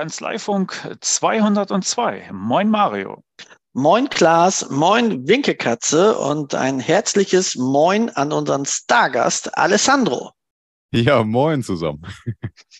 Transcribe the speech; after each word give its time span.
Kanzleifunk 0.00 0.96
202. 1.02 2.30
Moin 2.32 2.70
Mario. 2.70 3.22
Moin 3.74 4.08
Klaas, 4.08 4.70
moin 4.70 5.28
Winkekatze 5.28 6.16
und 6.16 6.54
ein 6.54 6.80
herzliches 6.80 7.54
Moin 7.56 8.08
an 8.08 8.32
unseren 8.32 8.64
Stargast 8.64 9.58
Alessandro. 9.58 10.30
Ja, 10.90 11.22
moin 11.22 11.62
zusammen. 11.62 12.00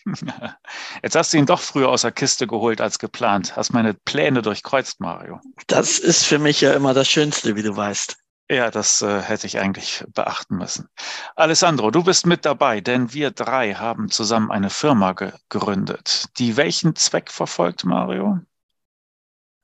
Jetzt 1.03 1.15
hast 1.15 1.31
du 1.31 1.37
ihn 1.37 1.45
doch 1.45 1.59
früher 1.59 1.89
aus 1.89 2.01
der 2.01 2.11
Kiste 2.11 2.47
geholt 2.47 2.81
als 2.81 2.97
geplant. 2.97 3.55
Hast 3.55 3.71
meine 3.71 3.93
Pläne 3.93 4.41
durchkreuzt, 4.41 4.99
Mario. 4.99 5.39
Das 5.67 5.99
ist 5.99 6.25
für 6.25 6.39
mich 6.39 6.61
ja 6.61 6.73
immer 6.73 6.95
das 6.95 7.07
Schönste, 7.07 7.55
wie 7.55 7.61
du 7.61 7.77
weißt. 7.77 8.17
Ja, 8.51 8.69
das 8.69 9.01
äh, 9.01 9.21
hätte 9.21 9.47
ich 9.47 9.59
eigentlich 9.59 10.03
beachten 10.13 10.57
müssen. 10.57 10.89
Alessandro, 11.37 11.89
du 11.89 12.03
bist 12.03 12.25
mit 12.25 12.43
dabei, 12.43 12.81
denn 12.81 13.13
wir 13.13 13.31
drei 13.31 13.75
haben 13.75 14.09
zusammen 14.09 14.51
eine 14.51 14.69
Firma 14.69 15.13
gegründet, 15.13 16.25
die 16.37 16.57
welchen 16.57 16.93
Zweck 16.97 17.31
verfolgt, 17.31 17.85
Mario? 17.85 18.39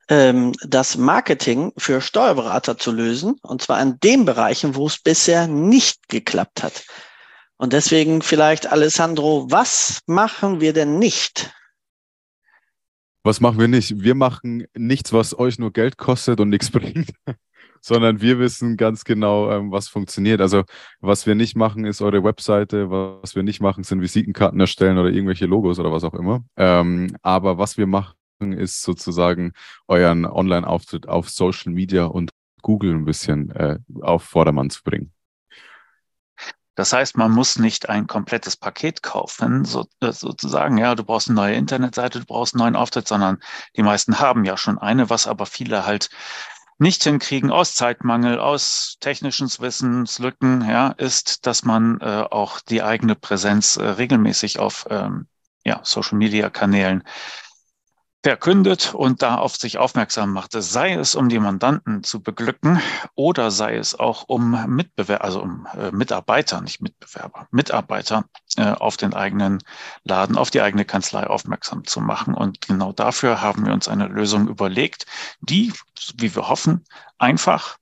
Ähm, 0.08 0.54
das 0.62 0.96
Marketing 0.96 1.74
für 1.76 2.00
Steuerberater 2.00 2.78
zu 2.78 2.90
lösen, 2.90 3.36
und 3.42 3.60
zwar 3.60 3.78
in 3.82 4.00
den 4.00 4.24
Bereichen, 4.24 4.74
wo 4.74 4.86
es 4.86 4.96
bisher 4.96 5.46
nicht 5.48 6.08
geklappt 6.08 6.62
hat. 6.62 6.86
Und 7.58 7.74
deswegen 7.74 8.22
vielleicht, 8.22 8.68
Alessandro, 8.68 9.50
was 9.50 10.00
machen 10.06 10.62
wir 10.62 10.72
denn 10.72 10.98
nicht? 10.98 11.52
Was 13.22 13.40
machen 13.40 13.58
wir 13.58 13.68
nicht? 13.68 14.00
Wir 14.00 14.14
machen 14.14 14.66
nichts, 14.74 15.12
was 15.12 15.38
euch 15.38 15.58
nur 15.58 15.74
Geld 15.74 15.98
kostet 15.98 16.40
und 16.40 16.48
nichts 16.48 16.70
bringt 16.70 17.10
sondern 17.80 18.20
wir 18.20 18.38
wissen 18.38 18.76
ganz 18.76 19.04
genau, 19.04 19.50
ähm, 19.50 19.70
was 19.70 19.88
funktioniert. 19.88 20.40
Also 20.40 20.64
was 21.00 21.26
wir 21.26 21.34
nicht 21.34 21.56
machen, 21.56 21.84
ist 21.84 22.00
eure 22.00 22.24
Webseite, 22.24 22.90
was 22.90 23.34
wir 23.34 23.42
nicht 23.42 23.60
machen, 23.60 23.84
sind 23.84 24.00
Visitenkarten 24.00 24.60
erstellen 24.60 24.98
oder 24.98 25.10
irgendwelche 25.10 25.46
Logos 25.46 25.78
oder 25.78 25.92
was 25.92 26.04
auch 26.04 26.14
immer. 26.14 26.44
Ähm, 26.56 27.16
aber 27.22 27.58
was 27.58 27.76
wir 27.76 27.86
machen, 27.86 28.14
ist 28.40 28.82
sozusagen 28.82 29.52
euren 29.88 30.24
Online-Auftritt 30.24 31.08
auf 31.08 31.28
Social 31.28 31.72
Media 31.72 32.04
und 32.04 32.30
Google 32.62 32.94
ein 32.94 33.04
bisschen 33.04 33.50
äh, 33.50 33.78
auf 34.00 34.22
Vordermann 34.22 34.70
zu 34.70 34.82
bringen. 34.82 35.12
Das 36.78 36.92
heißt, 36.92 37.16
man 37.16 37.32
muss 37.32 37.58
nicht 37.58 37.88
ein 37.88 38.06
komplettes 38.06 38.56
Paket 38.56 39.02
kaufen, 39.02 39.64
so, 39.64 39.86
äh, 39.98 40.12
sozusagen, 40.12 40.78
ja, 40.78 40.94
du 40.94 41.02
brauchst 41.02 41.26
eine 41.26 41.34
neue 41.34 41.56
Internetseite, 41.56 42.20
du 42.20 42.24
brauchst 42.24 42.54
einen 42.54 42.62
neuen 42.62 42.76
Auftritt, 42.76 43.08
sondern 43.08 43.38
die 43.76 43.82
meisten 43.82 44.20
haben 44.20 44.44
ja 44.44 44.56
schon 44.56 44.78
eine, 44.78 45.10
was 45.10 45.26
aber 45.26 45.44
viele 45.44 45.86
halt 45.86 46.08
nicht 46.78 47.02
hinkriegen 47.02 47.50
aus 47.50 47.74
Zeitmangel, 47.74 48.38
aus 48.38 48.96
technischen 49.00 49.48
Wissenslücken, 49.48 50.68
ja, 50.68 50.90
ist, 50.90 51.46
dass 51.46 51.64
man 51.64 52.00
äh, 52.00 52.24
auch 52.30 52.60
die 52.60 52.82
eigene 52.82 53.14
Präsenz 53.14 53.76
äh, 53.76 53.84
regelmäßig 53.84 54.58
auf 54.58 54.86
ähm, 54.88 55.26
ja, 55.64 55.80
Social 55.82 56.18
Media 56.18 56.50
Kanälen 56.50 57.02
verkündet 58.22 58.94
und 58.94 59.22
da 59.22 59.36
auf 59.36 59.56
sich 59.56 59.78
aufmerksam 59.78 60.32
machte, 60.32 60.60
sei 60.60 60.94
es 60.94 61.14
um 61.14 61.28
die 61.28 61.38
Mandanten 61.38 62.02
zu 62.02 62.20
beglücken 62.20 62.80
oder 63.14 63.50
sei 63.50 63.76
es 63.76 63.98
auch 63.98 64.24
um 64.26 64.66
Mitbewerber, 64.74 65.24
also 65.24 65.40
um 65.40 65.68
äh, 65.78 65.92
Mitarbeiter, 65.92 66.60
nicht 66.60 66.80
Mitbewerber, 66.82 67.46
Mitarbeiter 67.52 68.24
äh, 68.56 68.72
auf 68.72 68.96
den 68.96 69.14
eigenen 69.14 69.62
Laden, 70.02 70.36
auf 70.36 70.50
die 70.50 70.60
eigene 70.60 70.84
Kanzlei 70.84 71.26
aufmerksam 71.26 71.84
zu 71.84 72.00
machen. 72.00 72.34
Und 72.34 72.66
genau 72.66 72.92
dafür 72.92 73.40
haben 73.40 73.64
wir 73.64 73.72
uns 73.72 73.86
eine 73.86 74.08
Lösung 74.08 74.48
überlegt, 74.48 75.06
die, 75.40 75.72
wie 76.16 76.34
wir 76.34 76.48
hoffen, 76.48 76.84
einfach 77.18 77.78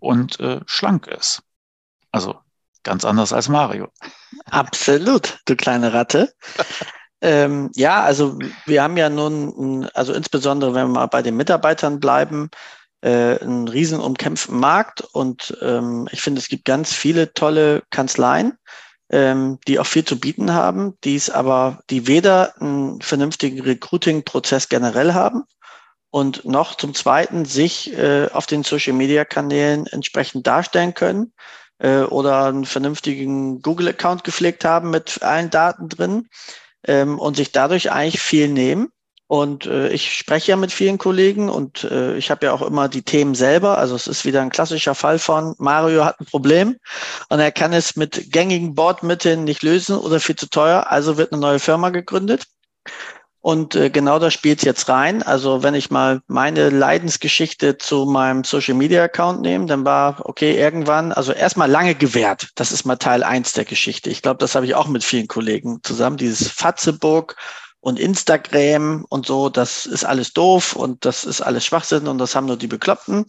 und 0.00 0.38
äh, 0.40 0.60
schlank 0.66 1.06
ist. 1.06 1.42
Also 2.10 2.38
ganz 2.82 3.06
anders 3.06 3.32
als 3.32 3.48
Mario. 3.48 3.90
Absolut, 4.50 5.40
du 5.46 5.56
kleine 5.56 5.94
Ratte. 5.94 6.34
Ähm, 7.22 7.70
ja, 7.76 8.02
also 8.02 8.36
wir 8.66 8.82
haben 8.82 8.96
ja 8.96 9.08
nun, 9.08 9.88
also 9.94 10.12
insbesondere 10.12 10.74
wenn 10.74 10.88
wir 10.88 10.94
mal 10.94 11.06
bei 11.06 11.22
den 11.22 11.36
Mitarbeitern 11.36 12.00
bleiben, 12.00 12.50
äh, 13.00 13.38
einen 13.38 13.68
riesen 13.68 14.00
umkämpften 14.00 14.58
Markt 14.58 15.02
und 15.12 15.56
ähm, 15.62 16.08
ich 16.10 16.20
finde, 16.20 16.40
es 16.40 16.48
gibt 16.48 16.64
ganz 16.64 16.92
viele 16.92 17.32
tolle 17.32 17.84
Kanzleien, 17.90 18.58
ähm, 19.10 19.58
die 19.68 19.78
auch 19.78 19.86
viel 19.86 20.04
zu 20.04 20.18
bieten 20.18 20.52
haben, 20.52 20.98
die 21.04 21.14
es 21.14 21.30
aber, 21.30 21.78
die 21.90 22.08
weder 22.08 22.60
einen 22.60 23.00
vernünftigen 23.00 23.60
Recruiting-Prozess 23.60 24.68
generell 24.68 25.14
haben 25.14 25.44
und 26.10 26.44
noch 26.44 26.74
zum 26.74 26.92
Zweiten 26.92 27.44
sich 27.44 27.96
äh, 27.96 28.30
auf 28.32 28.46
den 28.46 28.64
Social-Media-Kanälen 28.64 29.86
entsprechend 29.86 30.48
darstellen 30.48 30.94
können 30.94 31.32
äh, 31.78 32.00
oder 32.00 32.46
einen 32.46 32.64
vernünftigen 32.64 33.62
Google-Account 33.62 34.24
gepflegt 34.24 34.64
haben 34.64 34.90
mit 34.90 35.22
allen 35.22 35.50
Daten 35.50 35.88
drin 35.88 36.28
ähm, 36.86 37.18
und 37.18 37.36
sich 37.36 37.52
dadurch 37.52 37.90
eigentlich 37.90 38.20
viel 38.20 38.48
nehmen. 38.48 38.88
Und 39.26 39.64
äh, 39.64 39.88
ich 39.88 40.14
spreche 40.14 40.50
ja 40.50 40.56
mit 40.56 40.72
vielen 40.72 40.98
Kollegen 40.98 41.48
und 41.48 41.84
äh, 41.84 42.18
ich 42.18 42.30
habe 42.30 42.44
ja 42.44 42.52
auch 42.52 42.60
immer 42.60 42.90
die 42.90 43.02
Themen 43.02 43.34
selber. 43.34 43.78
Also 43.78 43.94
es 43.94 44.06
ist 44.06 44.26
wieder 44.26 44.42
ein 44.42 44.50
klassischer 44.50 44.94
Fall 44.94 45.18
von 45.18 45.54
Mario 45.56 46.04
hat 46.04 46.20
ein 46.20 46.26
Problem 46.26 46.76
und 47.30 47.40
er 47.40 47.50
kann 47.50 47.72
es 47.72 47.96
mit 47.96 48.30
gängigen 48.30 48.74
Bordmitteln 48.74 49.44
nicht 49.44 49.62
lösen 49.62 49.96
oder 49.96 50.20
viel 50.20 50.36
zu 50.36 50.50
teuer. 50.50 50.88
Also 50.90 51.16
wird 51.16 51.32
eine 51.32 51.40
neue 51.40 51.60
Firma 51.60 51.88
gegründet. 51.88 52.44
Und 53.42 53.74
äh, 53.74 53.90
genau 53.90 54.20
da 54.20 54.30
spielt 54.30 54.62
jetzt 54.62 54.88
rein. 54.88 55.24
Also 55.24 55.64
wenn 55.64 55.74
ich 55.74 55.90
mal 55.90 56.22
meine 56.28 56.70
Leidensgeschichte 56.70 57.76
zu 57.76 58.06
meinem 58.06 58.44
Social 58.44 58.74
Media 58.74 59.02
Account 59.02 59.40
nehme, 59.40 59.66
dann 59.66 59.84
war, 59.84 60.24
okay, 60.24 60.56
irgendwann, 60.56 61.10
also 61.10 61.32
erstmal 61.32 61.68
lange 61.68 61.96
gewährt. 61.96 62.50
Das 62.54 62.70
ist 62.70 62.84
mal 62.84 62.96
Teil 62.96 63.24
eins 63.24 63.52
der 63.52 63.64
Geschichte. 63.64 64.10
Ich 64.10 64.22
glaube, 64.22 64.38
das 64.38 64.54
habe 64.54 64.64
ich 64.64 64.76
auch 64.76 64.86
mit 64.86 65.02
vielen 65.02 65.26
Kollegen 65.26 65.80
zusammen. 65.82 66.18
Dieses 66.18 66.52
Fatzebook 66.52 67.34
und 67.80 67.98
Instagram 67.98 69.04
und 69.08 69.26
so, 69.26 69.48
das 69.48 69.86
ist 69.86 70.04
alles 70.04 70.32
doof 70.32 70.76
und 70.76 71.04
das 71.04 71.24
ist 71.24 71.40
alles 71.40 71.66
Schwachsinn 71.66 72.06
und 72.06 72.18
das 72.18 72.36
haben 72.36 72.46
nur 72.46 72.56
die 72.56 72.68
Bekloppten. 72.68 73.26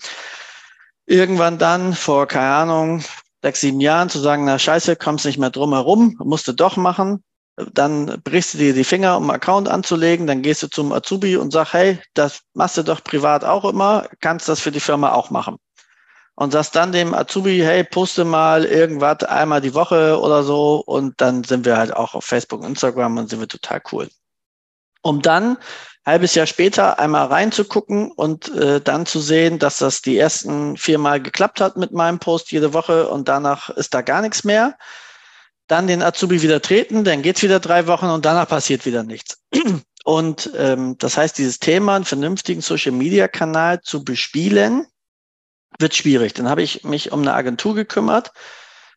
Irgendwann 1.08 1.58
dann, 1.58 1.96
vor, 1.96 2.28
keine 2.28 2.54
Ahnung, 2.54 3.04
sechs, 3.42 3.62
sieben 3.62 3.82
Jahren 3.82 4.12
zu 4.12 4.20
sagen, 4.20 4.46
na 4.46 4.60
scheiße, 4.60 4.96
kommst 4.96 5.26
nicht 5.26 5.40
mehr 5.40 5.50
drum 5.50 5.74
herum, 5.74 6.16
musst 6.20 6.48
du 6.48 6.52
doch 6.54 6.78
machen 6.78 7.24
dann 7.56 8.22
brichst 8.24 8.56
du 8.56 8.58
dir 8.58 8.74
die 8.74 8.84
Finger, 8.84 9.18
um 9.18 9.24
einen 9.24 9.36
Account 9.36 9.68
anzulegen, 9.70 10.28
dann 10.28 10.42
gehst 10.42 10.64
du 10.64 10.68
zum 10.68 10.92
Azubi 10.92 11.38
und 11.38 11.52
sag, 11.52 11.74
hey, 11.74 12.00
das 12.14 12.42
machst 12.54 12.78
du 12.78 12.84
doch 12.84 13.04
privat 13.04 13.44
auch 13.44 13.66
immer, 13.66 14.08
kannst 14.22 14.50
das 14.50 14.60
für 14.60 14.72
die 14.72 14.80
Firma 14.80 15.14
auch 15.14 15.30
machen. 15.30 15.58
Und 16.36 16.52
sagst 16.52 16.76
dann 16.76 16.92
dem 16.92 17.14
Azubi, 17.14 17.60
hey, 17.60 17.84
poste 17.84 18.26
mal 18.26 18.66
irgendwas 18.66 19.24
einmal 19.24 19.62
die 19.62 19.76
Woche 19.76 20.20
oder 20.20 20.44
so 20.44 20.84
und 20.84 21.22
dann 21.22 21.44
sind 21.44 21.66
wir 21.66 21.78
halt 21.78 21.96
auch 21.96 22.16
auf 22.16 22.26
Facebook 22.26 22.62
und 22.62 22.70
Instagram 22.70 23.18
und 23.18 23.30
sind 23.30 23.40
wir 23.40 23.48
total 23.48 23.82
cool. 23.92 24.10
Um 25.04 25.22
dann 25.22 25.58
halbes 26.06 26.34
Jahr 26.34 26.48
später 26.48 26.98
einmal 26.98 27.28
reinzugucken 27.28 28.12
und 28.12 28.50
äh, 28.56 28.82
dann 28.82 29.06
zu 29.06 29.20
sehen, 29.20 29.60
dass 29.60 29.78
das 29.78 30.02
die 30.02 30.18
ersten 30.18 30.76
viermal 30.76 31.22
geklappt 31.22 31.62
hat 31.62 31.78
mit 31.78 31.92
meinem 31.92 32.18
Post 32.18 32.52
jede 32.52 32.74
Woche 32.74 33.08
und 33.10 33.30
danach 33.30 33.70
ist 33.70 33.94
da 33.94 34.02
gar 34.02 34.22
nichts 34.22 34.44
mehr 34.44 34.76
dann 35.74 35.88
den 35.88 36.04
Azubi 36.04 36.44
wieder 36.44 36.62
treten, 36.62 37.04
dann 37.04 37.24
geht's 37.24 37.42
wieder 37.42 37.60
drei 37.60 37.88
Wochen 37.88 38.06
und 38.06 38.26
danach 38.26 38.48
passiert 38.48 38.86
wieder 38.86 39.02
nichts. 39.02 39.40
Und 40.06 40.52
ähm, 40.58 40.98
das 41.00 41.16
heißt, 41.16 41.38
dieses 41.38 41.60
Thema, 41.60 41.96
einen 41.96 42.04
vernünftigen 42.04 42.60
Social-Media-Kanal 42.60 43.82
zu 43.82 44.04
bespielen, 44.04 44.86
wird 45.80 45.96
schwierig. 45.96 46.34
Dann 46.34 46.50
habe 46.50 46.62
ich 46.62 46.84
mich 46.84 47.14
um 47.14 47.22
eine 47.22 47.34
Agentur 47.34 47.74
gekümmert. 47.74 48.34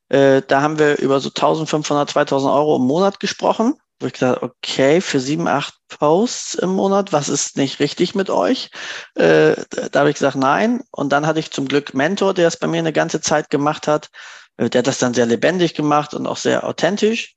Äh, 0.08 0.42
da 0.46 0.62
haben 0.62 0.80
wir 0.80 0.98
über 0.98 1.20
so 1.20 1.28
1500, 1.28 2.10
2000 2.10 2.52
Euro 2.52 2.76
im 2.76 2.82
Monat 2.82 3.20
gesprochen. 3.20 3.74
Wo 4.00 4.06
ich 4.08 4.12
gesagt, 4.12 4.42
okay, 4.42 5.00
für 5.00 5.20
sieben, 5.20 5.48
acht 5.48 5.74
Posts 5.88 6.56
im 6.56 6.70
Monat, 6.70 7.12
was 7.14 7.30
ist 7.30 7.56
nicht 7.56 7.78
richtig 7.78 8.16
mit 8.16 8.28
euch? 8.28 8.70
Äh, 9.14 9.54
da 9.92 10.00
habe 10.00 10.10
ich 10.10 10.16
gesagt, 10.16 10.36
nein. 10.36 10.82
Und 10.90 11.12
dann 11.12 11.26
hatte 11.26 11.38
ich 11.38 11.52
zum 11.52 11.68
Glück 11.68 11.94
Mentor, 11.94 12.34
der 12.34 12.48
es 12.48 12.58
bei 12.58 12.66
mir 12.66 12.80
eine 12.80 12.92
ganze 12.92 13.20
Zeit 13.20 13.48
gemacht 13.48 13.86
hat. 13.86 14.10
Äh, 14.56 14.70
der 14.70 14.80
hat 14.80 14.86
das 14.86 14.98
dann 14.98 15.14
sehr 15.14 15.26
lebendig 15.26 15.74
gemacht 15.74 16.14
und 16.14 16.26
auch 16.26 16.36
sehr 16.36 16.64
authentisch. 16.64 17.34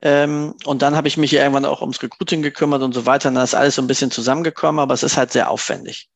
Ähm, 0.00 0.54
und 0.64 0.82
dann 0.82 0.96
habe 0.96 1.08
ich 1.08 1.16
mich 1.16 1.32
irgendwann 1.32 1.64
auch 1.64 1.80
ums 1.80 2.02
Recruiting 2.02 2.42
gekümmert 2.42 2.82
und 2.82 2.94
so 2.94 3.06
weiter. 3.06 3.28
Und 3.28 3.34
dann 3.34 3.44
ist 3.44 3.54
alles 3.54 3.74
so 3.76 3.82
ein 3.82 3.88
bisschen 3.88 4.10
zusammengekommen, 4.10 4.80
aber 4.80 4.94
es 4.94 5.02
ist 5.02 5.16
halt 5.16 5.32
sehr 5.32 5.50
aufwendig. 5.50 6.08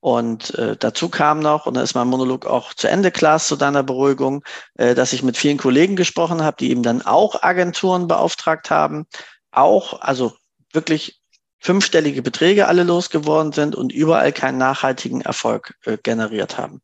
Und 0.00 0.54
äh, 0.56 0.76
dazu 0.76 1.08
kam 1.08 1.40
noch, 1.40 1.64
und 1.64 1.74
da 1.74 1.82
ist 1.82 1.94
mein 1.94 2.08
Monolog 2.08 2.44
auch 2.44 2.74
zu 2.74 2.88
Ende, 2.88 3.10
Klaas, 3.10 3.48
zu 3.48 3.56
deiner 3.56 3.82
Beruhigung, 3.82 4.44
äh, 4.74 4.94
dass 4.94 5.14
ich 5.14 5.22
mit 5.22 5.38
vielen 5.38 5.56
Kollegen 5.56 5.96
gesprochen 5.96 6.42
habe, 6.42 6.58
die 6.60 6.70
eben 6.70 6.82
dann 6.82 7.00
auch 7.00 7.42
Agenturen 7.42 8.06
beauftragt 8.06 8.70
haben, 8.70 9.06
auch, 9.50 10.02
also 10.02 10.34
wirklich 10.74 11.22
fünfstellige 11.58 12.20
Beträge 12.20 12.68
alle 12.68 12.82
losgeworden 12.82 13.52
sind 13.52 13.74
und 13.74 13.92
überall 13.92 14.32
keinen 14.32 14.58
nachhaltigen 14.58 15.22
Erfolg 15.22 15.74
äh, 15.86 15.96
generiert 15.96 16.58
haben. 16.58 16.82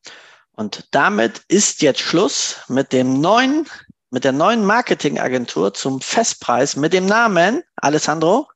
Und 0.60 0.88
damit 0.90 1.40
ist 1.48 1.80
jetzt 1.80 2.00
Schluss 2.00 2.60
mit 2.68 2.92
dem 2.92 3.18
neuen, 3.18 3.66
mit 4.10 4.24
der 4.24 4.32
neuen 4.32 4.62
Marketingagentur 4.62 5.72
zum 5.72 6.02
Festpreis 6.02 6.76
mit 6.76 6.92
dem 6.92 7.06
Namen 7.06 7.62
Alessandro 7.76 8.46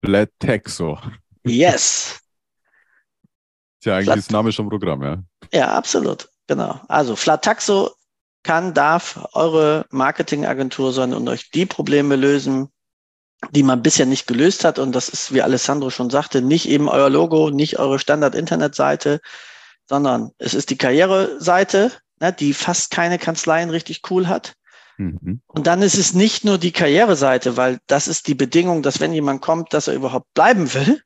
Blatexo. 0.00 0.98
Yes. 1.44 2.20
Tja, 3.82 3.96
eigentlich 3.96 4.06
Flat 4.06 4.18
ist 4.18 4.32
Name 4.32 4.50
schon 4.50 4.70
Programm, 4.70 5.02
ja. 5.02 5.22
Ja, 5.52 5.74
absolut. 5.74 6.26
Genau. 6.46 6.80
Also 6.88 7.16
Flataxo 7.16 7.90
kann, 8.42 8.72
darf 8.72 9.28
eure 9.34 9.84
Marketingagentur 9.90 10.94
sein 10.94 11.12
und 11.12 11.28
euch 11.28 11.50
die 11.50 11.66
Probleme 11.66 12.16
lösen, 12.16 12.70
die 13.50 13.62
man 13.62 13.82
bisher 13.82 14.06
nicht 14.06 14.26
gelöst 14.26 14.64
hat. 14.64 14.78
Und 14.78 14.92
das 14.92 15.10
ist, 15.10 15.34
wie 15.34 15.42
Alessandro 15.42 15.90
schon 15.90 16.08
sagte, 16.08 16.40
nicht 16.40 16.66
eben 16.66 16.88
euer 16.88 17.10
Logo, 17.10 17.50
nicht 17.50 17.78
eure 17.78 17.98
Standard-Internetseite, 17.98 19.20
sondern 19.88 20.30
es 20.38 20.54
ist 20.54 20.70
die 20.70 20.78
Karriereseite, 20.78 21.92
ne, 22.20 22.32
die 22.32 22.54
fast 22.54 22.90
keine 22.90 23.18
Kanzleien 23.18 23.70
richtig 23.70 24.02
cool 24.10 24.28
hat. 24.28 24.54
Mhm. 24.98 25.40
Und 25.46 25.66
dann 25.66 25.82
ist 25.82 25.98
es 25.98 26.14
nicht 26.14 26.44
nur 26.44 26.58
die 26.58 26.72
Karriereseite, 26.72 27.56
weil 27.56 27.78
das 27.86 28.08
ist 28.08 28.26
die 28.26 28.34
Bedingung, 28.34 28.82
dass 28.82 29.00
wenn 29.00 29.12
jemand 29.12 29.42
kommt, 29.42 29.72
dass 29.72 29.88
er 29.88 29.94
überhaupt 29.94 30.32
bleiben 30.34 30.72
will, 30.74 31.02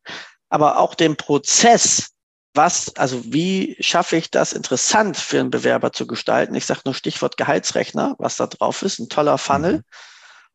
aber 0.49 0.79
auch 0.79 0.95
den 0.95 1.17
Prozess, 1.17 2.11
was, 2.55 2.95
also 2.97 3.23
wie 3.25 3.77
schaffe 3.81 4.17
ich 4.17 4.31
das 4.31 4.53
interessant 4.53 5.17
für 5.17 5.41
einen 5.41 5.51
Bewerber 5.51 5.93
zu 5.93 6.07
gestalten? 6.07 6.55
Ich 6.55 6.67
sage 6.67 6.81
nur 6.85 6.95
Stichwort 6.95 7.37
Gehaltsrechner, 7.37 8.17
was 8.19 8.37
da 8.37 8.47
drauf 8.47 8.83
ist, 8.83 8.99
ein 8.99 9.09
toller 9.09 9.39
Funnel. 9.39 9.79
Mhm. 9.79 9.83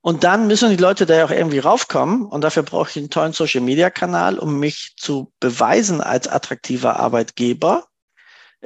Und 0.02 0.24
dann 0.24 0.46
müssen 0.46 0.70
die 0.70 0.76
Leute 0.76 1.08
da 1.08 1.26
auch 1.26 1.32
irgendwie 1.32 1.58
raufkommen. 1.58 2.26
Und 2.26 2.42
dafür 2.42 2.62
brauche 2.62 2.92
ich 2.92 2.98
einen 2.98 3.10
tollen 3.10 3.34
Social-Media-Kanal, 3.34 4.38
um 4.38 4.60
mich 4.60 4.94
zu 4.98 5.34
beweisen 5.40 6.00
als 6.00 6.28
attraktiver 6.28 7.00
Arbeitgeber. 7.00 7.88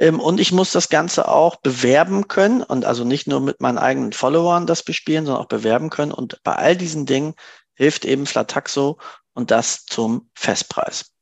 Ähm, 0.00 0.18
und 0.18 0.40
ich 0.40 0.50
muss 0.50 0.72
das 0.72 0.88
Ganze 0.88 1.28
auch 1.28 1.56
bewerben 1.56 2.26
können 2.26 2.62
und 2.62 2.84
also 2.84 3.04
nicht 3.04 3.28
nur 3.28 3.40
mit 3.40 3.60
meinen 3.60 3.78
eigenen 3.78 4.12
Followern 4.12 4.66
das 4.66 4.82
bespielen, 4.82 5.26
sondern 5.26 5.44
auch 5.44 5.48
bewerben 5.48 5.90
können. 5.90 6.10
Und 6.10 6.40
bei 6.42 6.56
all 6.56 6.74
diesen 6.74 7.06
Dingen 7.06 7.34
hilft 7.74 8.04
eben 8.04 8.26
Flataxo 8.26 8.98
und 9.34 9.50
das 9.50 9.84
zum 9.84 10.30
Festpreis. 10.34 11.12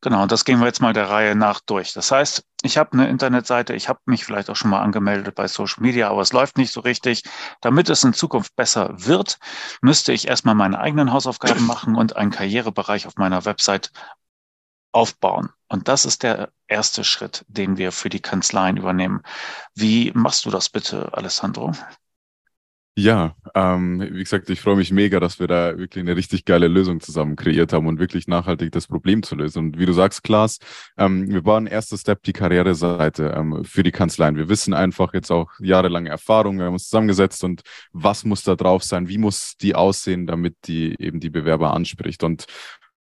Genau, 0.00 0.26
das 0.26 0.44
gehen 0.44 0.58
wir 0.58 0.66
jetzt 0.66 0.80
mal 0.80 0.92
der 0.92 1.10
Reihe 1.10 1.36
nach 1.36 1.60
durch. 1.60 1.92
Das 1.92 2.10
heißt, 2.10 2.42
ich 2.62 2.76
habe 2.76 2.94
eine 2.94 3.08
Internetseite, 3.08 3.74
ich 3.74 3.88
habe 3.88 4.00
mich 4.06 4.24
vielleicht 4.24 4.50
auch 4.50 4.56
schon 4.56 4.70
mal 4.70 4.80
angemeldet 4.80 5.36
bei 5.36 5.46
Social 5.46 5.80
Media, 5.80 6.10
aber 6.10 6.22
es 6.22 6.32
läuft 6.32 6.58
nicht 6.58 6.72
so 6.72 6.80
richtig. 6.80 7.22
Damit 7.60 7.88
es 7.88 8.02
in 8.02 8.12
Zukunft 8.12 8.56
besser 8.56 8.90
wird, 8.96 9.38
müsste 9.80 10.12
ich 10.12 10.26
erstmal 10.26 10.56
meine 10.56 10.80
eigenen 10.80 11.12
Hausaufgaben 11.12 11.66
machen 11.66 11.94
und 11.94 12.16
einen 12.16 12.32
Karrierebereich 12.32 13.06
auf 13.06 13.14
meiner 13.16 13.44
Website 13.44 13.92
aufbauen. 14.92 15.50
Und 15.68 15.88
das 15.88 16.04
ist 16.04 16.22
der 16.22 16.50
erste 16.68 17.02
Schritt, 17.02 17.44
den 17.48 17.78
wir 17.78 17.92
für 17.92 18.08
die 18.08 18.20
Kanzleien 18.20 18.76
übernehmen. 18.76 19.22
Wie 19.74 20.12
machst 20.14 20.44
du 20.44 20.50
das 20.50 20.68
bitte, 20.68 21.12
Alessandro? 21.14 21.72
Ja, 22.94 23.34
ähm, 23.54 24.06
wie 24.12 24.22
gesagt, 24.22 24.50
ich 24.50 24.60
freue 24.60 24.76
mich 24.76 24.90
mega, 24.92 25.18
dass 25.18 25.40
wir 25.40 25.46
da 25.46 25.78
wirklich 25.78 26.02
eine 26.02 26.14
richtig 26.14 26.44
geile 26.44 26.68
Lösung 26.68 27.00
zusammen 27.00 27.36
kreiert 27.36 27.72
haben 27.72 27.86
und 27.86 27.98
wirklich 27.98 28.28
nachhaltig 28.28 28.70
das 28.70 28.86
Problem 28.86 29.22
zu 29.22 29.34
lösen. 29.34 29.60
Und 29.60 29.78
wie 29.78 29.86
du 29.86 29.94
sagst, 29.94 30.22
Klaas, 30.22 30.58
ähm, 30.98 31.30
wir 31.30 31.46
waren 31.46 31.66
erster 31.66 31.96
Step 31.96 32.22
die 32.24 32.34
Karriereseite 32.34 33.32
ähm, 33.34 33.64
für 33.64 33.82
die 33.82 33.92
Kanzleien. 33.92 34.36
Wir 34.36 34.50
wissen 34.50 34.74
einfach 34.74 35.14
jetzt 35.14 35.30
auch 35.30 35.48
jahrelange 35.58 36.10
Erfahrung, 36.10 36.58
wir 36.58 36.66
haben 36.66 36.74
uns 36.74 36.90
zusammengesetzt 36.90 37.42
und 37.44 37.62
was 37.92 38.26
muss 38.26 38.42
da 38.42 38.56
drauf 38.56 38.82
sein, 38.84 39.08
wie 39.08 39.16
muss 39.16 39.56
die 39.56 39.74
aussehen, 39.74 40.26
damit 40.26 40.56
die 40.66 40.94
eben 40.98 41.18
die 41.18 41.30
Bewerber 41.30 41.72
anspricht. 41.72 42.22
Und 42.24 42.44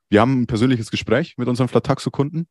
wir 0.09 0.21
haben 0.21 0.41
ein 0.41 0.47
persönliches 0.47 0.91
Gespräch 0.91 1.35
mit 1.37 1.47
unseren 1.47 1.67
Flataxo-Kunden 1.67 2.47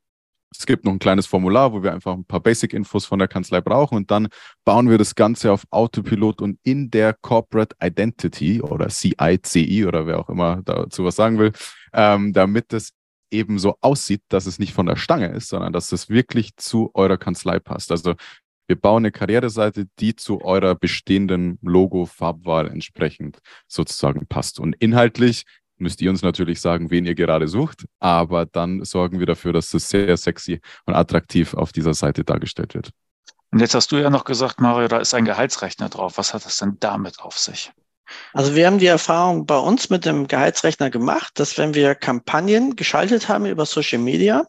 es 0.50 0.66
gibt 0.66 0.84
noch 0.84 0.92
ein 0.92 0.98
kleines 0.98 1.26
Formular, 1.26 1.72
wo 1.72 1.82
wir 1.82 1.92
einfach 1.92 2.14
ein 2.14 2.24
paar 2.24 2.40
Basic-Infos 2.40 3.04
von 3.04 3.18
der 3.18 3.28
Kanzlei 3.28 3.60
brauchen 3.60 3.96
und 3.96 4.10
dann 4.10 4.28
bauen 4.64 4.88
wir 4.88 4.98
das 4.98 5.14
Ganze 5.14 5.52
auf 5.52 5.64
Autopilot 5.70 6.40
und 6.40 6.58
in 6.62 6.90
der 6.90 7.12
Corporate 7.14 7.76
Identity 7.82 8.62
oder 8.62 8.88
CICI 8.88 9.84
oder 9.86 10.06
wer 10.06 10.18
auch 10.18 10.28
immer 10.28 10.62
dazu 10.64 11.04
was 11.04 11.16
sagen 11.16 11.38
will, 11.38 11.52
ähm, 11.92 12.32
damit 12.32 12.72
es 12.72 12.92
eben 13.30 13.58
so 13.58 13.76
aussieht, 13.82 14.22
dass 14.28 14.46
es 14.46 14.58
nicht 14.58 14.72
von 14.72 14.86
der 14.86 14.96
Stange 14.96 15.28
ist, 15.28 15.48
sondern 15.48 15.72
dass 15.72 15.92
es 15.92 16.08
wirklich 16.08 16.56
zu 16.56 16.90
eurer 16.94 17.18
Kanzlei 17.18 17.58
passt. 17.58 17.90
Also 17.90 18.14
wir 18.66 18.76
bauen 18.76 19.02
eine 19.02 19.12
Karriereseite, 19.12 19.86
die 19.98 20.16
zu 20.16 20.42
eurer 20.42 20.74
bestehenden 20.74 21.58
Logo-Farbwahl 21.62 22.68
entsprechend 22.68 23.38
sozusagen 23.66 24.26
passt. 24.26 24.60
Und 24.60 24.76
inhaltlich 24.78 25.44
müsst 25.78 26.00
ihr 26.00 26.10
uns 26.10 26.22
natürlich 26.22 26.60
sagen, 26.60 26.90
wen 26.90 27.04
ihr 27.04 27.14
gerade 27.14 27.48
sucht. 27.48 27.86
Aber 28.00 28.46
dann 28.46 28.84
sorgen 28.84 29.18
wir 29.18 29.26
dafür, 29.26 29.52
dass 29.52 29.72
es 29.74 29.88
sehr 29.88 30.16
sexy 30.16 30.60
und 30.86 30.94
attraktiv 30.94 31.54
auf 31.54 31.72
dieser 31.72 31.94
Seite 31.94 32.24
dargestellt 32.24 32.74
wird. 32.74 32.90
Und 33.50 33.60
jetzt 33.60 33.74
hast 33.74 33.92
du 33.92 33.96
ja 33.96 34.10
noch 34.10 34.24
gesagt, 34.24 34.60
Mario, 34.60 34.88
da 34.88 34.98
ist 34.98 35.14
ein 35.14 35.24
Gehaltsrechner 35.24 35.88
drauf. 35.88 36.18
Was 36.18 36.34
hat 36.34 36.44
es 36.44 36.58
denn 36.58 36.76
damit 36.80 37.20
auf 37.20 37.38
sich? 37.38 37.72
Also 38.32 38.54
wir 38.54 38.66
haben 38.66 38.78
die 38.78 38.86
Erfahrung 38.86 39.46
bei 39.46 39.58
uns 39.58 39.90
mit 39.90 40.04
dem 40.04 40.26
Gehaltsrechner 40.28 40.90
gemacht, 40.90 41.38
dass 41.38 41.58
wenn 41.58 41.74
wir 41.74 41.94
Kampagnen 41.94 42.76
geschaltet 42.76 43.28
haben 43.28 43.46
über 43.46 43.66
Social 43.66 43.98
Media, 43.98 44.46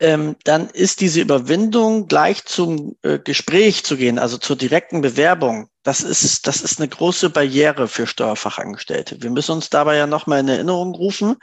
ähm, 0.00 0.36
dann 0.44 0.70
ist 0.70 1.00
diese 1.00 1.20
Überwindung 1.20 2.06
gleich 2.06 2.44
zum 2.44 2.96
äh, 3.02 3.18
Gespräch 3.18 3.84
zu 3.84 3.96
gehen, 3.96 4.18
also 4.18 4.38
zur 4.38 4.56
direkten 4.56 5.00
Bewerbung. 5.00 5.68
Das 5.82 6.02
ist, 6.02 6.46
das 6.46 6.60
ist 6.60 6.78
eine 6.78 6.88
große 6.88 7.30
Barriere 7.30 7.88
für 7.88 8.06
Steuerfachangestellte. 8.06 9.22
Wir 9.22 9.30
müssen 9.30 9.52
uns 9.52 9.70
dabei 9.70 9.96
ja 9.96 10.06
nochmal 10.06 10.40
in 10.40 10.48
Erinnerung 10.48 10.94
rufen. 10.94 11.36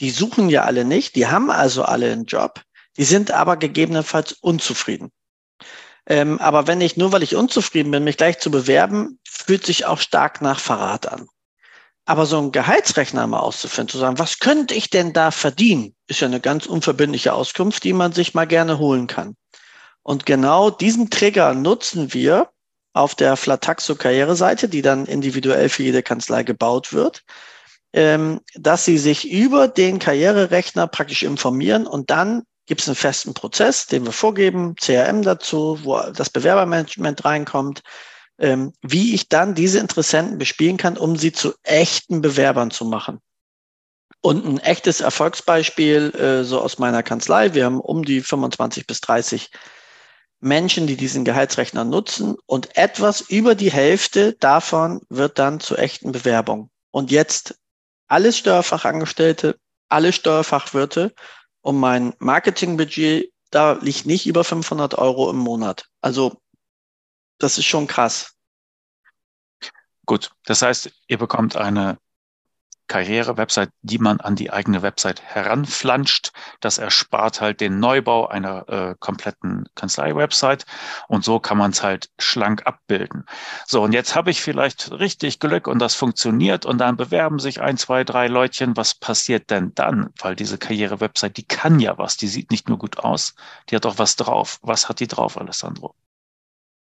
Die 0.00 0.10
suchen 0.10 0.48
ja 0.48 0.62
alle 0.64 0.84
nicht, 0.84 1.16
die 1.16 1.26
haben 1.26 1.50
also 1.50 1.82
alle 1.82 2.12
einen 2.12 2.24
Job, 2.24 2.62
die 2.96 3.04
sind 3.04 3.30
aber 3.30 3.56
gegebenenfalls 3.56 4.32
unzufrieden. 4.32 5.10
Ähm, 6.06 6.40
aber 6.40 6.66
wenn 6.66 6.80
ich 6.80 6.96
nur, 6.96 7.12
weil 7.12 7.22
ich 7.22 7.36
unzufrieden 7.36 7.90
bin, 7.90 8.04
mich 8.04 8.16
gleich 8.16 8.38
zu 8.38 8.50
bewerben, 8.50 9.20
fühlt 9.24 9.64
sich 9.64 9.86
auch 9.86 9.98
stark 9.98 10.40
nach 10.40 10.58
Verrat 10.58 11.06
an. 11.06 11.28
Aber 12.04 12.26
so 12.26 12.38
einen 12.38 12.52
Gehaltsrechner 12.52 13.26
mal 13.26 13.40
auszufinden, 13.40 13.90
zu 13.90 13.98
sagen, 13.98 14.18
was 14.18 14.40
könnte 14.40 14.74
ich 14.74 14.90
denn 14.90 15.12
da 15.12 15.30
verdienen, 15.30 15.94
ist 16.08 16.20
ja 16.20 16.26
eine 16.26 16.40
ganz 16.40 16.66
unverbindliche 16.66 17.32
Auskunft, 17.32 17.84
die 17.84 17.92
man 17.92 18.12
sich 18.12 18.34
mal 18.34 18.46
gerne 18.46 18.78
holen 18.78 19.06
kann. 19.06 19.36
Und 20.02 20.26
genau 20.26 20.70
diesen 20.70 21.10
Trigger 21.10 21.54
nutzen 21.54 22.12
wir 22.12 22.50
auf 22.92 23.14
der 23.14 23.36
Flataxo 23.36 23.94
Karriereseite, 23.94 24.68
die 24.68 24.82
dann 24.82 25.06
individuell 25.06 25.68
für 25.68 25.84
jede 25.84 26.02
Kanzlei 26.02 26.42
gebaut 26.42 26.92
wird, 26.92 27.22
ähm, 27.92 28.40
dass 28.54 28.84
sie 28.84 28.98
sich 28.98 29.30
über 29.30 29.68
den 29.68 29.98
Karriererechner 29.98 30.88
praktisch 30.88 31.22
informieren 31.22 31.86
und 31.86 32.10
dann 32.10 32.42
gibt 32.66 32.80
es 32.80 32.88
einen 32.88 32.96
festen 32.96 33.34
Prozess, 33.34 33.86
den 33.86 34.04
wir 34.04 34.12
vorgeben, 34.12 34.76
CRM 34.76 35.22
dazu, 35.22 35.78
wo 35.82 36.00
das 36.12 36.30
Bewerbermanagement 36.30 37.24
reinkommt, 37.24 37.82
ähm, 38.42 38.72
wie 38.82 39.14
ich 39.14 39.28
dann 39.28 39.54
diese 39.54 39.78
Interessenten 39.78 40.36
bespielen 40.36 40.76
kann, 40.76 40.98
um 40.98 41.16
sie 41.16 41.32
zu 41.32 41.54
echten 41.62 42.20
Bewerbern 42.20 42.70
zu 42.70 42.84
machen. 42.84 43.20
Und 44.20 44.44
ein 44.44 44.58
echtes 44.58 45.00
Erfolgsbeispiel, 45.00 46.14
äh, 46.14 46.44
so 46.44 46.60
aus 46.60 46.78
meiner 46.78 47.02
Kanzlei, 47.02 47.54
wir 47.54 47.64
haben 47.64 47.80
um 47.80 48.04
die 48.04 48.20
25 48.20 48.86
bis 48.86 49.00
30 49.00 49.50
Menschen, 50.40 50.88
die 50.88 50.96
diesen 50.96 51.24
Gehaltsrechner 51.24 51.84
nutzen 51.84 52.36
und 52.46 52.76
etwas 52.76 53.20
über 53.20 53.54
die 53.54 53.70
Hälfte 53.70 54.34
davon 54.34 55.00
wird 55.08 55.38
dann 55.38 55.60
zu 55.60 55.76
echten 55.76 56.10
Bewerbungen. 56.10 56.68
Und 56.90 57.12
jetzt 57.12 57.54
alle 58.08 58.32
Steuerfachangestellte, 58.32 59.56
alle 59.88 60.12
Steuerfachwirte 60.12 61.14
und 61.60 61.78
mein 61.78 62.12
Marketingbudget, 62.18 63.32
da 63.50 63.72
liegt 63.80 64.06
nicht 64.06 64.26
über 64.26 64.42
500 64.42 64.96
Euro 64.98 65.30
im 65.30 65.38
Monat. 65.38 65.86
Also 66.00 66.41
das 67.42 67.58
ist 67.58 67.66
schon 67.66 67.86
krass. 67.86 68.34
Gut, 70.06 70.30
das 70.44 70.62
heißt, 70.62 70.90
ihr 71.06 71.18
bekommt 71.18 71.56
eine 71.56 71.98
Karriere-Website, 72.88 73.70
die 73.80 73.98
man 73.98 74.20
an 74.20 74.36
die 74.36 74.52
eigene 74.52 74.82
Website 74.82 75.22
heranflanscht. 75.22 76.32
Das 76.60 76.76
erspart 76.78 77.40
halt 77.40 77.60
den 77.60 77.78
Neubau 77.78 78.26
einer 78.26 78.68
äh, 78.68 78.94
kompletten 78.98 79.66
Kanzlei-Website 79.76 80.66
und 81.08 81.24
so 81.24 81.40
kann 81.40 81.56
man 81.56 81.70
es 81.70 81.82
halt 81.82 82.10
schlank 82.18 82.66
abbilden. 82.66 83.24
So, 83.66 83.82
und 83.82 83.92
jetzt 83.92 84.14
habe 84.14 84.30
ich 84.30 84.42
vielleicht 84.42 84.90
richtig 84.92 85.38
Glück 85.38 85.68
und 85.68 85.78
das 85.78 85.94
funktioniert 85.94 86.66
und 86.66 86.78
dann 86.78 86.96
bewerben 86.98 87.38
sich 87.38 87.62
ein, 87.62 87.78
zwei, 87.78 88.04
drei 88.04 88.26
Leutchen. 88.26 88.76
Was 88.76 88.94
passiert 88.94 89.50
denn 89.50 89.74
dann? 89.74 90.10
Weil 90.18 90.36
diese 90.36 90.58
Karriere-Website, 90.58 91.36
die 91.38 91.46
kann 91.46 91.80
ja 91.80 91.96
was, 91.96 92.16
die 92.18 92.28
sieht 92.28 92.50
nicht 92.50 92.68
nur 92.68 92.78
gut 92.78 92.98
aus, 92.98 93.34
die 93.70 93.76
hat 93.76 93.86
auch 93.86 93.98
was 93.98 94.16
drauf. 94.16 94.58
Was 94.62 94.88
hat 94.88 95.00
die 95.00 95.08
drauf, 95.08 95.38
Alessandro? 95.38 95.94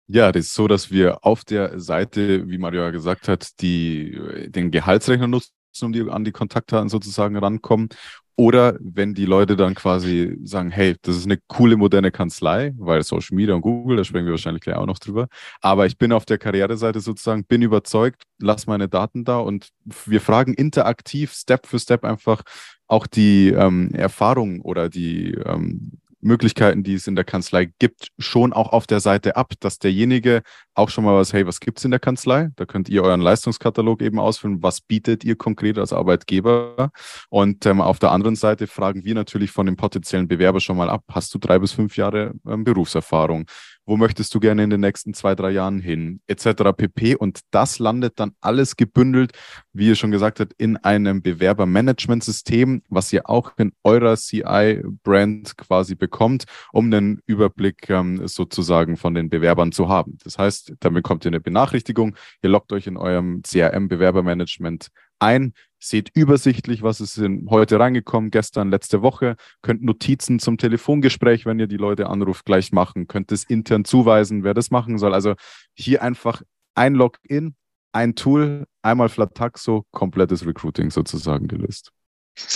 Ja, 0.08 0.31
das 0.31 0.48
ist 0.48 0.53
so, 0.53 0.67
dass 0.67 0.91
wir 0.91 1.25
auf 1.25 1.46
der 1.46 1.79
Seite, 1.79 2.48
wie 2.50 2.58
Mario 2.58 2.81
ja 2.81 2.89
gesagt 2.91 3.27
hat, 3.29 3.62
die, 3.62 4.20
den 4.48 4.70
Gehaltsrechner 4.70 5.27
nutzen, 5.27 5.51
um 5.81 5.93
die, 5.93 6.01
an 6.10 6.25
die 6.25 6.34
Kontaktdaten 6.34 6.89
sozusagen 6.89 7.38
rankommen. 7.38 7.88
Oder 8.36 8.77
wenn 8.81 9.13
die 9.13 9.25
Leute 9.25 9.55
dann 9.55 9.75
quasi 9.75 10.38
sagen, 10.43 10.72
hey, 10.72 10.96
das 11.03 11.15
ist 11.15 11.25
eine 11.25 11.38
coole 11.48 11.77
moderne 11.77 12.12
Kanzlei, 12.12 12.74
weil 12.77 13.03
Social 13.03 13.36
Media 13.36 13.53
und 13.55 13.62
Google, 13.62 13.98
da 13.98 14.03
sprechen 14.03 14.25
wir 14.25 14.31
wahrscheinlich 14.31 14.63
gleich 14.63 14.75
auch 14.75 14.86
noch 14.86 15.00
drüber. 15.00 15.27
Aber 15.62 15.86
ich 15.86 15.98
bin 15.98 16.12
auf 16.12 16.25
der 16.25 16.38
Karriereseite 16.38 17.00
sozusagen, 17.00 17.46
bin 17.46 17.62
überzeugt, 17.62 18.24
lass 18.39 18.67
meine 18.67 18.89
Daten 18.89 19.24
da 19.24 19.38
und 19.39 19.70
wir 20.05 20.22
fragen 20.22 20.53
interaktiv, 20.55 21.34
Step 21.34 21.67
für 21.67 21.79
Step 21.79 22.03
einfach 22.03 22.41
auch 22.88 23.08
die 23.08 23.50
ähm, 23.50 23.91
Erfahrung 23.93 24.62
oder 24.62 24.89
die 24.89 25.34
ähm, 25.34 26.00
Möglichkeiten, 26.22 26.84
die 26.84 26.94
es 26.94 27.08
in 27.08 27.16
der 27.16 27.25
Kanzlei 27.25 27.72
gibt, 27.80 28.10
schon 28.18 28.54
auch 28.54 28.72
auf 28.72 28.88
der 28.88 29.00
Seite 29.00 29.36
ab, 29.36 29.54
dass 29.60 29.80
derjenige 29.80 30.44
auch 30.74 30.90
schon 30.90 31.04
mal 31.04 31.16
was, 31.16 31.34
hey, 31.34 31.46
was 31.46 31.60
gibt 31.60 31.80
es 31.80 31.86
in 31.86 31.92
der 31.92 32.00
Kanzlei? 32.00 32.50
Da 32.56 32.66
könnt 32.66 32.90
ihr 32.90 33.04
euren 33.04 33.22
Leistungskatalog 33.22 34.01
eben 34.01 34.20
ausfüllen, 34.20 34.63
was 34.63 34.82
bietet 34.82 35.24
ihr 35.24 35.36
konkret 35.36 35.78
als 35.78 35.94
Arbeitgeber? 35.94 36.92
Und 37.30 37.66
ähm, 37.66 37.82
auf 37.82 38.00
der 38.00 38.12
anderen 38.12 38.36
Seite 38.36 38.68
fragen 38.68 39.04
wir 39.04 39.16
natürlich 39.16 39.51
von 39.51 39.66
dem 39.66 39.75
potenziellen 39.75 40.28
Bewerber 40.28 40.60
schon 40.60 40.78
mal 40.78 40.90
ab, 40.90 41.04
hast 41.12 41.34
du 41.34 41.40
drei 41.40 41.60
bis 41.60 41.72
fünf 41.74 41.98
Jahre 41.98 42.34
ähm, 42.48 42.63
Berufserfahrung? 42.63 43.46
Wo 43.91 43.98
möchtest 43.98 44.33
du 44.33 44.39
gerne 44.39 44.63
in 44.63 44.69
den 44.69 44.79
nächsten 44.79 45.13
zwei, 45.13 45.36
drei 45.36 45.51
Jahren 45.51 45.81
hin, 45.81 46.21
etc. 46.27 46.71
pp. 46.77 47.17
Und 47.17 47.41
das 47.51 47.77
landet 47.77 48.21
dann 48.21 48.31
alles 48.39 48.77
gebündelt, 48.77 49.33
wie 49.74 49.89
ihr 49.89 49.95
schon 49.95 50.12
gesagt 50.12 50.39
habt, 50.39 50.53
in 50.53 50.77
einem 50.77 51.21
Bewerbermanagementsystem, 51.21 52.83
was 52.88 53.12
ihr 53.12 53.29
auch 53.29 53.51
in 53.57 53.74
eurer 53.83 54.15
CI-Brand 54.15 55.57
quasi 55.57 55.95
bekommt, 55.95 56.45
um 56.71 56.86
einen 56.86 57.21
Überblick 57.25 57.89
ähm, 57.89 58.25
sozusagen 58.29 58.95
von 58.95 59.13
den 59.13 59.29
Bewerbern 59.29 59.74
zu 59.74 59.89
haben. 59.89 60.17
Das 60.24 60.38
heißt, 60.38 60.75
dann 60.79 60.93
bekommt 60.93 61.25
ihr 61.25 61.29
eine 61.29 61.41
Benachrichtigung, 61.41 62.15
ihr 62.41 62.50
loggt 62.50 62.71
euch 62.71 62.88
in 62.88 62.95
eurem 62.95 63.41
CRM-Bewerbermanagement 63.43 64.88
ein, 65.22 65.54
seht 65.80 66.12
übersichtlich, 66.13 66.84
was 66.84 67.01
ist 67.01 67.22
heute 67.50 67.80
reingekommen, 67.80 68.32
gestern, 68.32 68.70
letzte 68.70 69.01
Woche, 69.01 69.36
könnt 69.62 69.82
Notizen 69.82 70.40
zum 70.40 70.58
Telefongespräch, 70.58 71.46
wenn 71.46 71.60
ihr 71.60 71.68
die 71.68 71.78
Leute 71.78 72.08
anruft, 72.08 72.46
gleich 72.46 72.72
machen, 72.72 73.08
könnt 73.08 73.32
es 73.32 73.44
intern 73.44 73.86
zuweisen, 73.86 74.44
wer 74.44 74.54
das 74.54 74.72
machen 74.72 74.98
soll. 74.98 75.13
Also 75.13 75.34
hier 75.74 76.04
einfach 76.04 76.42
ein 76.75 76.94
Login, 76.94 77.56
ein 77.94 78.16
Tool, 78.16 78.66
einmal 78.82 79.10
Flataxo, 79.10 79.86
komplettes 79.92 80.46
Recruiting 80.46 80.92
sozusagen 80.92 81.48
gelöst. 81.48 81.92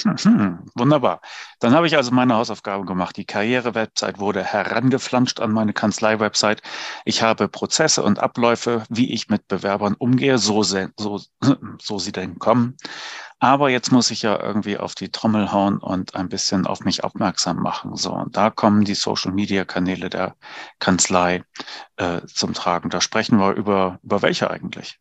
Mhm, 0.05 0.59
wunderbar. 0.75 1.21
Dann 1.59 1.73
habe 1.73 1.87
ich 1.87 1.97
also 1.97 2.11
meine 2.11 2.35
Hausaufgabe 2.35 2.85
gemacht. 2.85 3.17
Die 3.17 3.25
Karriere-Website 3.25 4.19
wurde 4.19 4.43
herangeflanscht 4.43 5.39
an 5.39 5.51
meine 5.51 5.73
Kanzlei-Website. 5.73 6.61
Ich 7.03 7.21
habe 7.21 7.49
Prozesse 7.49 8.01
und 8.01 8.19
Abläufe, 8.19 8.83
wie 8.89 9.11
ich 9.11 9.29
mit 9.29 9.47
Bewerbern 9.47 9.95
umgehe, 9.95 10.37
so, 10.37 10.63
so, 10.63 10.87
so 11.81 11.99
sie 11.99 12.11
denn 12.11 12.39
kommen. 12.39 12.77
Aber 13.39 13.69
jetzt 13.69 13.91
muss 13.91 14.11
ich 14.11 14.21
ja 14.21 14.39
irgendwie 14.41 14.77
auf 14.77 14.95
die 14.95 15.11
Trommel 15.11 15.51
hauen 15.51 15.77
und 15.77 16.15
ein 16.15 16.29
bisschen 16.29 16.65
auf 16.65 16.79
mich 16.79 17.03
aufmerksam 17.03 17.57
machen. 17.57 17.95
So, 17.95 18.13
und 18.13 18.37
da 18.37 18.49
kommen 18.49 18.85
die 18.85 18.95
Social-Media-Kanäle 18.95 20.09
der 20.09 20.35
Kanzlei 20.79 21.43
äh, 21.97 22.21
zum 22.27 22.53
Tragen. 22.53 22.89
Da 22.89 23.01
sprechen 23.01 23.37
wir 23.37 23.53
über, 23.53 23.99
über 24.03 24.21
welche 24.21 24.49
eigentlich? 24.49 24.99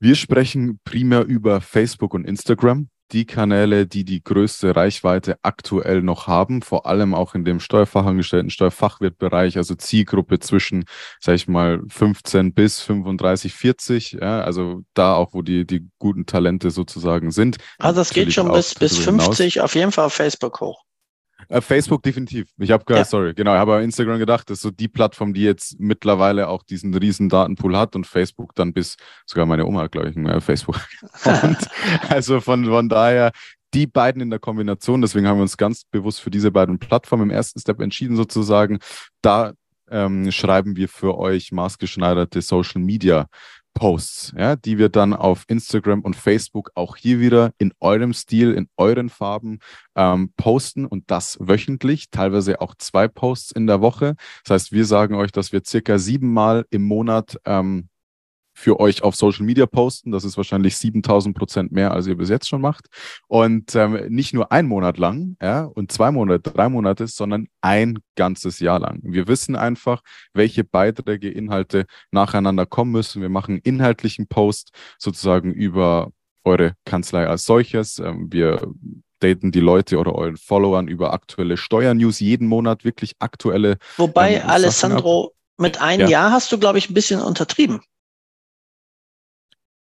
Wir 0.00 0.16
sprechen 0.16 0.80
primär 0.84 1.24
über 1.24 1.60
Facebook 1.60 2.12
und 2.14 2.24
Instagram 2.24 2.88
die 3.12 3.26
Kanäle, 3.26 3.86
die 3.86 4.04
die 4.04 4.22
größte 4.22 4.74
Reichweite 4.74 5.38
aktuell 5.42 6.02
noch 6.02 6.26
haben, 6.26 6.62
vor 6.62 6.86
allem 6.86 7.14
auch 7.14 7.34
in 7.34 7.44
dem 7.44 7.60
Steuerfachangestellten, 7.60 8.50
Steuerfachwirtbereich, 8.50 9.56
also 9.56 9.74
Zielgruppe 9.74 10.38
zwischen, 10.38 10.84
sag 11.20 11.34
ich 11.34 11.48
mal, 11.48 11.80
15 11.88 12.54
bis 12.54 12.80
35, 12.80 13.52
40, 13.54 14.12
ja, 14.12 14.40
also 14.42 14.82
da 14.94 15.14
auch, 15.14 15.32
wo 15.32 15.42
die, 15.42 15.66
die 15.66 15.88
guten 15.98 16.26
Talente 16.26 16.70
sozusagen 16.70 17.30
sind. 17.30 17.58
Also 17.78 18.00
das 18.00 18.10
geht 18.10 18.32
schon 18.32 18.50
bis, 18.52 18.74
bis 18.74 18.96
50 18.98 19.54
hinaus. 19.54 19.64
auf 19.64 19.74
jeden 19.74 19.92
Fall 19.92 20.06
auf 20.06 20.14
Facebook 20.14 20.60
hoch. 20.60 20.84
Äh, 21.50 21.60
Facebook 21.60 22.02
definitiv. 22.04 22.48
Ich 22.58 22.70
habe 22.70 22.84
ja. 22.94 23.04
sorry, 23.04 23.34
genau, 23.34 23.52
ich 23.54 23.58
habe 23.58 23.74
an 23.74 23.82
Instagram 23.82 24.20
gedacht, 24.20 24.48
das 24.48 24.58
ist 24.58 24.62
so 24.62 24.70
die 24.70 24.86
Plattform, 24.86 25.34
die 25.34 25.42
jetzt 25.42 25.80
mittlerweile 25.80 26.48
auch 26.48 26.62
diesen 26.62 26.94
riesen 26.94 27.28
Datenpool 27.28 27.76
hat 27.76 27.96
und 27.96 28.06
Facebook 28.06 28.54
dann 28.54 28.72
bis, 28.72 28.96
sogar 29.26 29.46
meine 29.46 29.66
Oma 29.66 29.82
hat, 29.82 29.92
glaube 29.92 30.10
ich, 30.10 30.16
einen 30.16 30.40
Facebook. 30.40 30.80
und 31.24 31.58
also 32.08 32.40
von, 32.40 32.64
von 32.66 32.88
daher, 32.88 33.32
die 33.74 33.88
beiden 33.88 34.22
in 34.22 34.30
der 34.30 34.38
Kombination, 34.38 35.00
deswegen 35.00 35.26
haben 35.26 35.38
wir 35.38 35.42
uns 35.42 35.56
ganz 35.56 35.84
bewusst 35.84 36.20
für 36.20 36.30
diese 36.30 36.52
beiden 36.52 36.78
Plattformen 36.78 37.24
im 37.24 37.30
ersten 37.30 37.58
Step 37.58 37.80
entschieden, 37.80 38.14
sozusagen. 38.14 38.78
Da 39.20 39.52
ähm, 39.90 40.30
schreiben 40.30 40.76
wir 40.76 40.88
für 40.88 41.18
euch 41.18 41.50
maßgeschneiderte 41.50 42.42
Social 42.42 42.80
Media 42.80 43.26
Posts, 43.80 44.34
ja, 44.36 44.56
die 44.56 44.76
wir 44.76 44.90
dann 44.90 45.14
auf 45.14 45.44
Instagram 45.48 46.02
und 46.02 46.14
Facebook 46.14 46.70
auch 46.74 46.96
hier 46.96 47.18
wieder 47.18 47.52
in 47.56 47.72
eurem 47.80 48.12
Stil, 48.12 48.52
in 48.52 48.68
euren 48.76 49.08
Farben 49.08 49.58
ähm, 49.96 50.34
posten 50.36 50.84
und 50.84 51.10
das 51.10 51.38
wöchentlich, 51.40 52.10
teilweise 52.10 52.60
auch 52.60 52.74
zwei 52.76 53.08
Posts 53.08 53.52
in 53.52 53.66
der 53.66 53.80
Woche. 53.80 54.16
Das 54.44 54.50
heißt, 54.50 54.72
wir 54.72 54.84
sagen 54.84 55.14
euch, 55.14 55.32
dass 55.32 55.52
wir 55.52 55.62
circa 55.64 55.96
siebenmal 55.96 56.66
im 56.68 56.82
Monat 56.82 57.40
ähm, 57.46 57.88
für 58.60 58.78
euch 58.78 59.02
auf 59.02 59.16
Social 59.16 59.44
Media 59.46 59.66
posten. 59.66 60.12
Das 60.12 60.24
ist 60.24 60.36
wahrscheinlich 60.36 60.76
7000 60.76 61.36
Prozent 61.36 61.72
mehr, 61.72 61.92
als 61.92 62.06
ihr 62.06 62.16
bis 62.16 62.28
jetzt 62.28 62.48
schon 62.48 62.60
macht. 62.60 62.86
Und 63.26 63.74
ähm, 63.74 64.06
nicht 64.08 64.34
nur 64.34 64.52
ein 64.52 64.66
Monat 64.66 64.98
lang 64.98 65.36
ja, 65.42 65.64
und 65.64 65.90
zwei 65.90 66.10
Monate, 66.10 66.50
drei 66.50 66.68
Monate, 66.68 67.06
sondern 67.06 67.48
ein 67.62 67.98
ganzes 68.16 68.60
Jahr 68.60 68.78
lang. 68.78 69.00
Wir 69.02 69.26
wissen 69.28 69.56
einfach, 69.56 70.02
welche 70.34 70.62
Beiträge, 70.62 71.30
Inhalte 71.30 71.86
nacheinander 72.10 72.66
kommen 72.66 72.92
müssen. 72.92 73.22
Wir 73.22 73.30
machen 73.30 73.58
inhaltlichen 73.58 74.26
Post 74.26 74.70
sozusagen 74.98 75.52
über 75.52 76.10
eure 76.44 76.74
Kanzlei 76.84 77.26
als 77.26 77.44
solches. 77.44 77.98
Ähm, 77.98 78.28
wir 78.30 78.60
daten 79.20 79.52
die 79.52 79.60
Leute 79.60 79.98
oder 79.98 80.14
euren 80.14 80.36
Followern 80.36 80.86
über 80.88 81.12
aktuelle 81.14 81.56
Steuernews 81.56 82.20
jeden 82.20 82.46
Monat, 82.46 82.84
wirklich 82.84 83.14
aktuelle. 83.20 83.78
Wobei, 83.96 84.36
ähm, 84.36 84.48
Alessandro, 84.48 85.32
mit 85.56 85.80
einem 85.80 86.02
ja. 86.02 86.08
Jahr 86.08 86.32
hast 86.32 86.50
du, 86.52 86.58
glaube 86.58 86.78
ich, 86.78 86.90
ein 86.90 86.94
bisschen 86.94 87.20
untertrieben. 87.20 87.80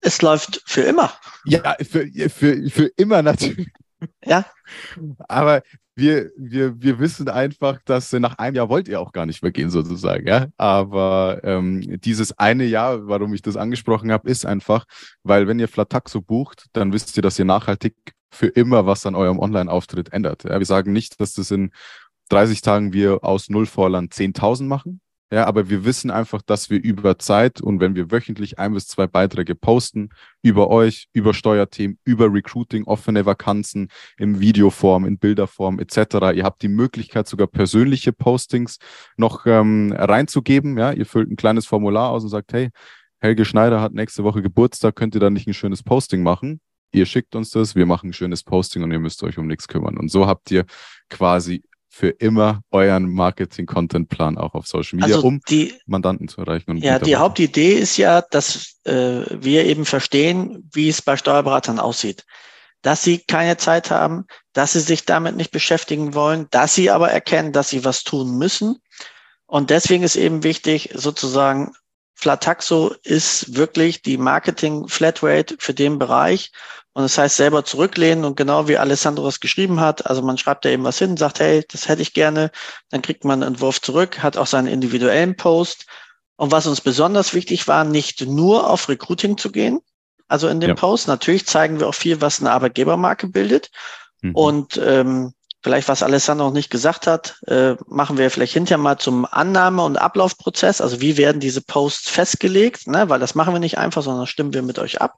Es 0.03 0.21
läuft 0.21 0.61
für 0.65 0.81
immer. 0.81 1.11
Ja, 1.45 1.75
für, 1.81 2.07
für, 2.29 2.69
für 2.69 2.91
immer 2.97 3.21
natürlich. 3.21 3.69
Ja. 4.25 4.45
Aber 5.29 5.61
wir, 5.95 6.31
wir, 6.37 6.81
wir 6.81 6.99
wissen 6.99 7.29
einfach, 7.29 7.79
dass 7.85 8.11
nach 8.13 8.37
einem 8.37 8.55
Jahr 8.55 8.69
wollt 8.69 8.87
ihr 8.87 8.99
auch 8.99 9.11
gar 9.11 9.25
nicht 9.25 9.43
mehr 9.43 9.51
gehen, 9.51 9.69
sozusagen. 9.69 10.27
Ja? 10.27 10.47
Aber 10.57 11.39
ähm, 11.43 11.99
dieses 12.01 12.37
eine 12.37 12.65
Jahr, 12.65 13.07
warum 13.07 13.33
ich 13.33 13.41
das 13.41 13.57
angesprochen 13.57 14.11
habe, 14.11 14.29
ist 14.29 14.45
einfach, 14.45 14.85
weil 15.23 15.47
wenn 15.47 15.59
ihr 15.59 15.67
Flataxo 15.67 16.21
bucht, 16.21 16.65
dann 16.73 16.93
wisst 16.93 17.15
ihr, 17.15 17.23
dass 17.23 17.39
ihr 17.39 17.45
nachhaltig 17.45 17.95
für 18.31 18.47
immer 18.47 18.85
was 18.85 19.05
an 19.05 19.15
eurem 19.15 19.39
Online-Auftritt 19.39 20.11
ändert. 20.11 20.43
Ja? 20.43 20.57
Wir 20.57 20.65
sagen 20.65 20.91
nicht, 20.91 21.21
dass 21.21 21.33
das 21.33 21.51
in 21.51 21.71
30 22.29 22.61
Tagen 22.61 22.93
wir 22.93 23.23
aus 23.23 23.49
Nullvorland 23.49 24.13
10.000 24.13 24.63
machen, 24.63 25.01
ja, 25.33 25.47
aber 25.47 25.67
wir 25.67 25.83
wissen 25.83 26.11
einfach, 26.11 26.43
dass 26.43 26.69
wir 26.69 26.79
über 26.79 27.17
Zeit 27.17 27.59
und 27.59 27.79
wenn 27.79 27.95
wir 27.95 28.11
wöchentlich 28.11 28.59
ein 28.59 28.75
bis 28.75 28.87
zwei 28.87 29.07
Beiträge 29.07 29.55
posten, 29.55 30.09
über 30.43 30.69
euch, 30.69 31.07
über 31.11 31.33
Steuerthemen, 31.33 31.97
über 32.03 32.31
Recruiting, 32.31 32.83
offene 32.83 33.25
Vakanzen, 33.25 33.87
in 34.19 34.39
Videoform, 34.39 35.05
in 35.05 35.17
Bilderform 35.17 35.79
etc. 35.79 36.35
Ihr 36.35 36.43
habt 36.43 36.61
die 36.61 36.67
Möglichkeit, 36.67 37.27
sogar 37.27 37.47
persönliche 37.47 38.13
Postings 38.13 38.77
noch 39.17 39.47
ähm, 39.47 39.91
reinzugeben. 39.97 40.77
Ja, 40.77 40.91
ihr 40.91 41.07
füllt 41.07 41.31
ein 41.31 41.35
kleines 41.35 41.65
Formular 41.65 42.11
aus 42.11 42.21
und 42.21 42.29
sagt, 42.29 42.53
hey, 42.53 42.69
Helge 43.19 43.43
Schneider 43.43 43.81
hat 43.81 43.93
nächste 43.95 44.23
Woche 44.23 44.43
Geburtstag, 44.43 44.95
könnt 44.95 45.15
ihr 45.15 45.21
da 45.21 45.31
nicht 45.31 45.47
ein 45.47 45.55
schönes 45.55 45.81
Posting 45.81 46.21
machen? 46.21 46.61
Ihr 46.91 47.07
schickt 47.07 47.33
uns 47.35 47.49
das, 47.49 47.73
wir 47.73 47.87
machen 47.87 48.11
ein 48.11 48.13
schönes 48.13 48.43
Posting 48.43 48.83
und 48.83 48.91
ihr 48.91 48.99
müsst 48.99 49.23
euch 49.23 49.39
um 49.39 49.47
nichts 49.47 49.67
kümmern. 49.67 49.97
Und 49.97 50.11
so 50.11 50.27
habt 50.27 50.51
ihr 50.51 50.65
quasi 51.09 51.63
für 51.93 52.09
immer 52.09 52.63
euren 52.71 53.07
Marketing-Content-Plan 53.07 54.39
auch 54.39 54.55
auf 54.55 54.65
Social 54.65 54.97
Media, 54.97 55.17
also 55.17 55.27
um 55.27 55.41
die, 55.47 55.79
Mandanten 55.85 56.27
zu 56.27 56.41
erreichen. 56.41 56.77
ja, 56.77 56.97
die 56.97 57.17
Hauptidee 57.17 57.73
ist 57.73 57.97
ja, 57.97 58.23
dass 58.23 58.79
äh, 58.83 59.21
wir 59.29 59.65
eben 59.65 59.85
verstehen, 59.85 60.67
wie 60.73 60.89
es 60.89 61.03
bei 61.03 61.17
Steuerberatern 61.17 61.77
aussieht. 61.77 62.25
Dass 62.81 63.03
sie 63.03 63.19
keine 63.19 63.57
Zeit 63.57 63.91
haben, 63.91 64.25
dass 64.53 64.73
sie 64.73 64.79
sich 64.79 65.05
damit 65.05 65.35
nicht 65.35 65.51
beschäftigen 65.51 66.15
wollen, 66.15 66.47
dass 66.49 66.73
sie 66.73 66.89
aber 66.89 67.11
erkennen, 67.11 67.53
dass 67.53 67.69
sie 67.69 67.85
was 67.85 68.03
tun 68.03 68.39
müssen. 68.39 68.77
Und 69.45 69.69
deswegen 69.69 70.01
ist 70.01 70.15
eben 70.15 70.41
wichtig, 70.41 70.89
sozusagen, 70.95 71.73
Flataxo 72.15 72.95
ist 73.03 73.55
wirklich 73.55 74.01
die 74.01 74.17
Marketing-Flatrate 74.17 75.57
für 75.59 75.75
den 75.75 75.99
Bereich 75.99 76.51
und 76.93 77.01
das 77.03 77.17
heißt 77.17 77.35
selber 77.35 77.65
zurücklehnen 77.65 78.23
und 78.23 78.37
genau 78.37 78.67
wie 78.67 78.77
Alessandro 78.77 79.27
es 79.27 79.39
geschrieben 79.39 79.79
hat, 79.79 80.05
also 80.05 80.21
man 80.21 80.37
schreibt 80.37 80.63
da 80.63 80.69
eben 80.69 80.83
was 80.83 80.99
hin, 80.99 81.17
sagt, 81.17 81.39
hey, 81.39 81.65
das 81.71 81.87
hätte 81.87 82.03
ich 82.03 82.13
gerne, 82.13 82.51
dann 82.89 83.01
kriegt 83.01 83.25
man 83.25 83.41
einen 83.41 83.53
Entwurf 83.53 83.81
zurück, 83.81 84.21
hat 84.21 84.37
auch 84.37 84.47
seinen 84.47 84.67
individuellen 84.67 85.35
Post. 85.35 85.87
Und 86.35 86.51
was 86.51 86.67
uns 86.67 86.81
besonders 86.81 87.33
wichtig 87.33 87.67
war, 87.67 87.83
nicht 87.83 88.25
nur 88.25 88.69
auf 88.69 88.89
Recruiting 88.89 89.37
zu 89.37 89.51
gehen, 89.51 89.79
also 90.27 90.47
in 90.47 90.59
dem 90.59 90.69
ja. 90.69 90.75
Post. 90.75 91.07
Natürlich 91.07 91.45
zeigen 91.45 91.79
wir 91.79 91.87
auch 91.87 91.95
viel, 91.95 92.21
was 92.21 92.39
eine 92.39 92.51
Arbeitgebermarke 92.51 93.27
bildet. 93.27 93.69
Mhm. 94.21 94.35
Und 94.35 94.81
ähm, 94.83 95.33
vielleicht, 95.61 95.87
was 95.87 96.03
Alessandro 96.03 96.47
noch 96.47 96.53
nicht 96.53 96.69
gesagt 96.69 97.07
hat, 97.07 97.39
äh, 97.47 97.75
machen 97.87 98.17
wir 98.17 98.29
vielleicht 98.29 98.53
hinterher 98.53 98.77
mal 98.77 98.97
zum 98.97 99.25
Annahme- 99.25 99.83
und 99.83 99.97
Ablaufprozess. 99.97 100.81
Also 100.81 101.01
wie 101.01 101.17
werden 101.17 101.39
diese 101.39 101.61
Posts 101.61 102.09
festgelegt, 102.09 102.87
ne? 102.87 103.09
weil 103.09 103.19
das 103.19 103.35
machen 103.35 103.53
wir 103.53 103.59
nicht 103.59 103.77
einfach, 103.77 104.03
sondern 104.03 104.27
stimmen 104.27 104.53
wir 104.53 104.61
mit 104.61 104.79
euch 104.79 105.01
ab. 105.01 105.17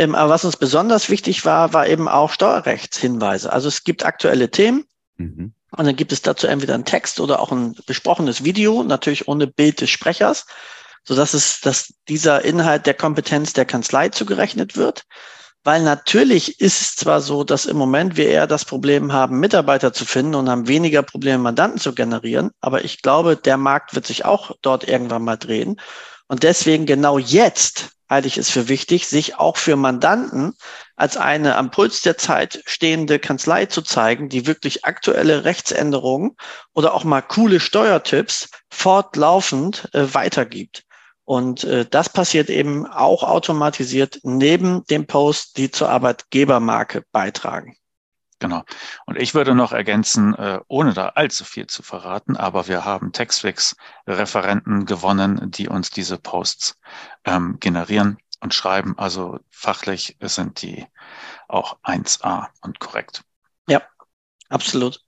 Ähm, 0.00 0.14
aber 0.14 0.30
was 0.30 0.46
uns 0.46 0.56
besonders 0.56 1.10
wichtig 1.10 1.44
war, 1.44 1.74
war 1.74 1.86
eben 1.86 2.08
auch 2.08 2.30
Steuerrechtshinweise. 2.32 3.52
Also 3.52 3.68
es 3.68 3.84
gibt 3.84 4.06
aktuelle 4.06 4.50
Themen. 4.50 4.86
Mhm. 5.18 5.52
Und 5.72 5.84
dann 5.84 5.94
gibt 5.94 6.10
es 6.10 6.22
dazu 6.22 6.46
entweder 6.46 6.72
einen 6.72 6.86
Text 6.86 7.20
oder 7.20 7.38
auch 7.38 7.52
ein 7.52 7.74
besprochenes 7.84 8.42
Video, 8.42 8.82
natürlich 8.82 9.28
ohne 9.28 9.46
Bild 9.46 9.82
des 9.82 9.90
Sprechers, 9.90 10.46
so 11.04 11.14
dass 11.14 11.34
es, 11.34 11.60
dass 11.60 11.92
dieser 12.08 12.42
Inhalt 12.42 12.86
der 12.86 12.94
Kompetenz 12.94 13.52
der 13.52 13.66
Kanzlei 13.66 14.08
zugerechnet 14.08 14.74
wird. 14.74 15.04
Weil 15.64 15.82
natürlich 15.82 16.62
ist 16.62 16.80
es 16.80 16.96
zwar 16.96 17.20
so, 17.20 17.44
dass 17.44 17.66
im 17.66 17.76
Moment 17.76 18.16
wir 18.16 18.26
eher 18.26 18.46
das 18.46 18.64
Problem 18.64 19.12
haben, 19.12 19.38
Mitarbeiter 19.38 19.92
zu 19.92 20.06
finden 20.06 20.34
und 20.34 20.48
haben 20.48 20.66
weniger 20.66 21.02
Probleme, 21.02 21.42
Mandanten 21.42 21.78
zu 21.78 21.94
generieren. 21.94 22.52
Aber 22.62 22.86
ich 22.86 23.02
glaube, 23.02 23.36
der 23.36 23.58
Markt 23.58 23.94
wird 23.94 24.06
sich 24.06 24.24
auch 24.24 24.52
dort 24.62 24.88
irgendwann 24.88 25.24
mal 25.24 25.36
drehen. 25.36 25.78
Und 26.26 26.42
deswegen 26.42 26.86
genau 26.86 27.18
jetzt 27.18 27.90
halte 28.10 28.26
ich 28.26 28.36
es 28.36 28.50
für 28.50 28.68
wichtig, 28.68 29.06
sich 29.06 29.36
auch 29.36 29.56
für 29.56 29.76
Mandanten 29.76 30.54
als 30.96 31.16
eine 31.16 31.56
am 31.56 31.70
Puls 31.70 32.02
der 32.02 32.18
Zeit 32.18 32.62
stehende 32.66 33.20
Kanzlei 33.20 33.66
zu 33.66 33.82
zeigen, 33.82 34.28
die 34.28 34.46
wirklich 34.46 34.84
aktuelle 34.84 35.44
Rechtsänderungen 35.44 36.36
oder 36.74 36.92
auch 36.92 37.04
mal 37.04 37.22
coole 37.22 37.60
Steuertipps 37.60 38.50
fortlaufend 38.68 39.88
äh, 39.94 40.12
weitergibt. 40.12 40.84
Und 41.24 41.62
äh, 41.62 41.86
das 41.88 42.08
passiert 42.08 42.50
eben 42.50 42.86
auch 42.86 43.22
automatisiert 43.22 44.18
neben 44.24 44.84
dem 44.86 45.06
Post, 45.06 45.56
die 45.56 45.70
zur 45.70 45.88
Arbeitgebermarke 45.88 47.04
beitragen. 47.12 47.76
Genau. 48.40 48.64
Und 49.04 49.16
ich 49.18 49.34
würde 49.34 49.54
noch 49.54 49.72
ergänzen, 49.72 50.34
äh, 50.34 50.60
ohne 50.66 50.94
da 50.94 51.10
allzu 51.10 51.44
viel 51.44 51.66
zu 51.66 51.82
verraten, 51.82 52.36
aber 52.36 52.66
wir 52.68 52.86
haben 52.86 53.12
Textfix-Referenten 53.12 54.86
gewonnen, 54.86 55.50
die 55.50 55.68
uns 55.68 55.90
diese 55.90 56.16
Posts 56.16 56.80
ähm, 57.24 57.58
generieren 57.60 58.16
und 58.40 58.54
schreiben. 58.54 58.98
Also 58.98 59.38
fachlich 59.50 60.16
sind 60.22 60.62
die 60.62 60.86
auch 61.48 61.78
1a 61.82 62.48
und 62.62 62.80
korrekt. 62.80 63.22
Ja, 63.68 63.82
absolut. 64.48 65.04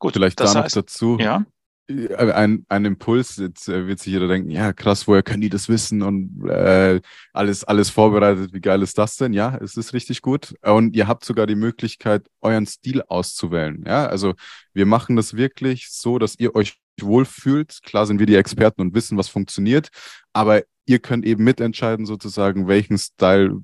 Gut, 0.00 0.14
vielleicht 0.14 0.40
da 0.40 0.52
noch 0.52 0.64
heißt, 0.64 0.74
dazu. 0.74 1.18
Ja. 1.20 1.44
Äh, 1.92 2.32
ein, 2.32 2.64
ein 2.68 2.84
Impuls, 2.84 3.36
jetzt 3.36 3.68
äh, 3.68 3.86
wird 3.86 3.98
sich 3.98 4.12
jeder 4.12 4.28
denken, 4.28 4.50
ja 4.50 4.72
krass, 4.72 5.06
woher 5.06 5.22
können 5.22 5.40
die 5.40 5.48
das 5.48 5.68
wissen 5.68 6.02
und 6.02 6.48
äh, 6.48 7.00
alles, 7.32 7.64
alles 7.64 7.90
vorbereitet, 7.90 8.52
wie 8.52 8.60
geil 8.60 8.82
ist 8.82 8.98
das 8.98 9.16
denn? 9.16 9.32
Ja, 9.32 9.56
es 9.60 9.76
ist 9.76 9.92
richtig 9.92 10.22
gut. 10.22 10.54
Und 10.62 10.96
ihr 10.96 11.08
habt 11.08 11.24
sogar 11.24 11.46
die 11.46 11.54
Möglichkeit, 11.54 12.26
euren 12.40 12.66
Stil 12.66 13.02
auszuwählen. 13.02 13.84
Ja, 13.86 14.06
also 14.06 14.34
wir 14.72 14.86
machen 14.86 15.16
das 15.16 15.34
wirklich 15.34 15.88
so, 15.90 16.18
dass 16.18 16.38
ihr 16.38 16.54
euch 16.54 16.78
wohlfühlt. 17.00 17.80
Klar 17.82 18.06
sind 18.06 18.18
wir 18.18 18.26
die 18.26 18.36
Experten 18.36 18.80
und 18.80 18.94
wissen, 18.94 19.18
was 19.18 19.28
funktioniert, 19.28 19.88
aber 20.32 20.62
ihr 20.86 20.98
könnt 20.98 21.24
eben 21.24 21.44
mitentscheiden, 21.44 22.06
sozusagen, 22.06 22.68
welchen 22.68 22.98
Style 22.98 23.60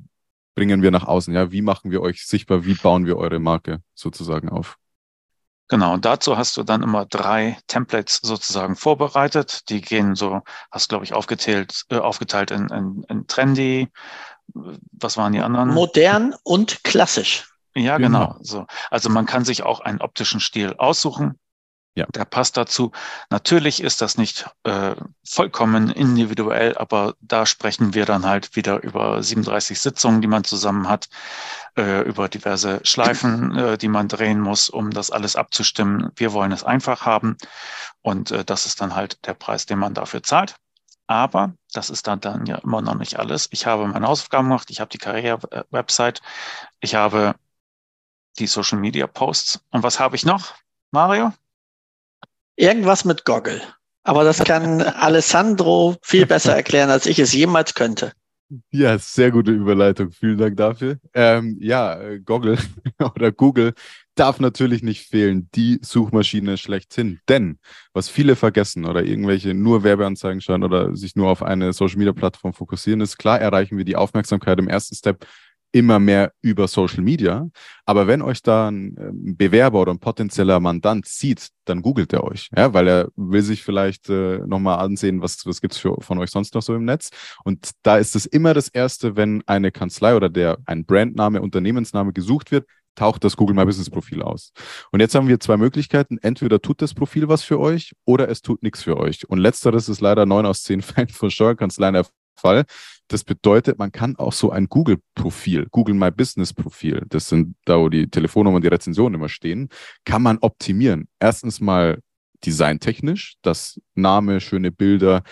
bringen 0.55 0.83
wir 0.83 0.91
nach 0.91 1.05
außen. 1.05 1.35
Ja, 1.35 1.53
wie 1.53 1.63
machen 1.63 1.91
wir 1.91 2.01
euch 2.03 2.27
sichtbar, 2.27 2.65
wie 2.65 2.75
bauen 2.75 3.07
wir 3.07 3.17
eure 3.17 3.39
Marke 3.39 3.83
sozusagen 3.95 4.49
auf? 4.49 4.77
Genau, 5.69 5.93
und 5.93 6.05
dazu 6.07 6.39
hast 6.39 6.57
du 6.57 6.63
dann 6.63 6.83
immer 6.83 7.05
drei 7.05 7.59
Templates 7.67 8.21
sozusagen 8.23 8.75
vorbereitet. 8.75 9.69
Die 9.69 9.83
gehen 9.83 10.15
so, 10.15 10.41
hast 10.71 10.89
glaube 10.89 11.05
ich 11.05 11.13
aufgeteilt, 11.13 11.85
äh, 11.91 11.99
aufgeteilt 11.99 12.51
in, 12.51 12.69
in, 12.69 13.05
in 13.09 13.27
trendy. 13.27 13.89
Was 14.55 15.19
waren 15.19 15.35
die 15.35 15.41
anderen? 15.41 15.69
Modern 15.69 16.35
und 16.43 16.83
klassisch. 16.85 17.51
Ja, 17.75 17.99
genau. 17.99 18.29
genau. 18.29 18.39
So. 18.41 18.67
Also 18.91 19.11
man 19.11 19.27
kann 19.27 19.45
sich 19.45 19.63
auch 19.63 19.81
einen 19.81 20.01
optischen 20.01 20.41
Stil 20.41 20.75
aussuchen. 20.79 21.39
Ja. 21.99 22.07
Der 22.15 22.25
passt 22.25 22.57
dazu. 22.57 22.93
Natürlich 23.29 23.83
ist 23.83 24.01
das 24.01 24.19
nicht 24.19 24.49
äh, 24.63 24.95
vollkommen 25.29 25.91
individuell, 25.91 26.79
aber 26.79 27.15
da 27.21 27.45
sprechen 27.45 27.93
wir 27.93 28.07
dann 28.07 28.25
halt 28.25 28.55
wieder 28.55 28.85
über 28.85 29.21
37 29.21 29.81
Sitzungen, 29.81 30.21
die 30.21 30.29
man 30.29 30.45
zusammen 30.45 30.89
hat, 30.89 31.09
äh, 31.77 32.03
über 32.03 32.29
diverse 32.29 32.79
Schleifen, 32.85 33.57
äh, 33.57 33.79
die 33.79 33.89
man 33.89 34.07
drehen 34.07 34.39
muss, 34.39 34.69
um 34.69 34.93
das 34.93 35.11
alles 35.11 35.35
abzustimmen. 35.35 36.13
Wir 36.15 36.33
wollen 36.33 36.53
es 36.53 36.63
einfach 36.63 37.05
haben 37.05 37.37
und 38.01 38.31
äh, 38.31 38.45
das 38.45 38.65
ist 38.65 38.81
dann 38.81 38.95
halt 38.95 39.27
der 39.27 39.35
Preis, 39.35 39.67
den 39.67 39.81
man 39.81 39.95
dafür 39.95 40.23
zahlt. 40.23 40.55
Aber 41.09 41.55
das 41.73 41.91
ist 41.91 42.07
dann, 42.07 42.21
dann 42.21 42.47
ja 42.47 42.59
immer 42.59 42.81
noch 42.81 42.95
nicht 42.95 43.19
alles. 43.19 43.49
Ich 43.51 43.67
habe 43.67 43.89
meine 43.89 44.07
Hausaufgaben 44.07 44.49
gemacht, 44.49 44.71
ich 44.71 44.79
habe 44.79 44.91
die 44.91 44.99
Karriere-Website, 44.99 46.21
ich 46.79 46.95
habe 46.95 47.35
die 48.39 48.47
Social-Media-Posts. 48.47 49.65
Und 49.71 49.83
was 49.83 49.99
habe 49.99 50.15
ich 50.15 50.25
noch, 50.25 50.55
Mario? 50.93 51.33
Irgendwas 52.59 53.05
mit 53.05 53.25
Goggle. 53.25 53.63
Aber 54.03 54.25
das 54.25 54.43
kann 54.43 54.83
Alessandro 54.83 55.97
viel 56.03 56.27
besser 56.27 56.57
erklären, 56.57 56.91
als 56.91 57.07
ich 57.07 57.21
es 57.21 57.33
jemals 57.33 57.75
könnte. 57.75 58.13
Ja, 58.71 58.99
sehr 58.99 59.31
gute 59.31 59.53
Überleitung. 59.53 60.11
Vielen 60.11 60.39
Dank 60.39 60.57
dafür. 60.57 60.99
Ähm, 61.15 61.59
ja, 61.61 62.17
Goggle 62.25 62.59
oder 63.15 63.31
Google 63.31 63.75
darf 64.17 64.41
natürlich 64.41 64.83
nicht 64.83 65.07
fehlen, 65.07 65.49
die 65.55 65.79
Suchmaschine 65.83 66.57
schlechthin. 66.57 67.21
Denn 67.29 67.59
was 67.93 68.09
viele 68.09 68.35
vergessen 68.35 68.87
oder 68.87 69.05
irgendwelche 69.05 69.55
nur 69.55 69.85
Werbeanzeigen 69.85 70.41
schauen 70.41 70.65
oder 70.65 70.97
sich 70.97 71.15
nur 71.15 71.29
auf 71.29 71.43
eine 71.43 71.73
Social-Media-Plattform 71.73 72.55
fokussieren, 72.55 73.03
ist 73.03 73.19
klar, 73.19 73.41
erreichen 73.41 73.77
wir 73.77 73.85
die 73.85 73.97
Aufmerksamkeit 73.97 74.59
im 74.59 74.69
ersten 74.69 74.97
Step 74.97 75.27
immer 75.73 75.99
mehr 75.99 76.33
über 76.41 76.69
Social 76.69 77.03
Media. 77.03 77.49
Aber 77.85 78.07
wenn 78.07 78.23
euch 78.23 78.43
da 78.43 78.69
ein 78.69 78.97
ähm, 78.99 79.37
Bewerber 79.37 79.81
oder 79.81 79.93
ein 79.93 79.99
potenzieller 79.99 80.61
Mandant 80.61 81.07
sieht, 81.07 81.49
dann 81.65 81.83
googelt 81.83 82.13
er 82.13 82.25
euch, 82.25 82.49
ja, 82.57 82.73
weil 82.73 82.89
er 82.89 83.09
will 83.17 83.43
sich 83.43 83.63
vielleicht 83.63 84.09
äh, 84.09 84.39
nochmal 84.47 84.79
ansehen, 84.79 85.21
was, 85.21 85.45
was 85.45 85.61
gibt's 85.61 85.79
für, 85.79 86.01
von 86.01 86.19
euch 86.19 86.31
sonst 86.31 86.55
noch 86.55 86.63
so 86.63 86.75
im 86.75 86.85
Netz. 86.85 87.11
Und 87.45 87.71
da 87.83 87.99
ist 87.99 88.17
es 88.17 88.27
immer 88.27 88.55
das 88.55 88.69
Erste, 88.69 89.17
wenn 89.17 89.43
eine 89.47 89.71
Kanzlei 89.71 90.17
oder 90.17 90.29
der 90.29 90.59
ein 90.67 90.87
Brandname, 90.87 91.43
Unternehmensname 91.43 92.13
gesucht 92.13 92.51
wird, 92.51 92.67
taucht 92.99 93.23
das 93.23 93.37
Google 93.37 93.55
My 93.55 93.65
Business 93.65 93.91
Profil 93.91 94.23
aus. 94.23 94.53
Und 94.91 95.01
jetzt 95.01 95.15
haben 95.15 95.29
wir 95.29 95.39
zwei 95.39 95.57
Möglichkeiten. 95.57 96.19
Entweder 96.19 96.61
tut 96.61 96.83
das 96.83 96.95
Profil 96.95 97.29
was 97.29 97.45
für 97.45 97.61
euch 97.61 97.93
oder 98.05 98.29
es 98.29 98.43
tut 98.43 98.63
nichts 98.63 98.83
für 98.83 98.97
euch. 98.97 99.29
Und 99.29 99.39
letzteres 99.39 99.89
ist 99.89 100.01
leider 100.01 100.27
neun 100.27 100.47
aus 100.47 100.63
zehn 100.65 100.83
Fällen 100.83 101.09
von 101.09 101.31
Steuerkanzleien 101.31 101.95
Fall. 102.39 102.65
Das 103.09 103.25
bedeutet, 103.25 103.79
man 103.79 103.93
kann 103.93 104.17
auch 104.17 104.33
so 104.33 104.51
ein 104.51 104.67
Google-Profil, 104.69 105.67
Google 105.71 105.95
My 105.95 106.11
Business-Profil, 106.11 107.07
das 107.09 107.29
sind 107.29 107.57
da, 107.65 107.79
wo 107.79 107.89
die 107.89 108.09
Telefonnummern, 108.09 108.63
die 108.63 108.69
Rezensionen 108.69 109.15
immer 109.15 109.29
stehen, 109.29 109.69
kann 110.05 110.23
man 110.23 110.39
optimieren. 110.39 111.09
Erstens 111.19 111.61
mal 111.61 112.01
designtechnisch, 112.45 113.37
dass 113.43 113.81
Name, 113.95 114.41
schöne 114.41 114.71
Bilder, 114.71 115.23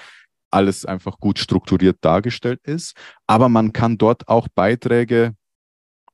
alles 0.50 0.86
einfach 0.86 1.18
gut 1.18 1.38
strukturiert 1.38 1.98
dargestellt 2.00 2.60
ist. 2.64 2.94
Aber 3.26 3.48
man 3.48 3.72
kann 3.72 3.98
dort 3.98 4.28
auch 4.28 4.48
Beiträge 4.48 5.34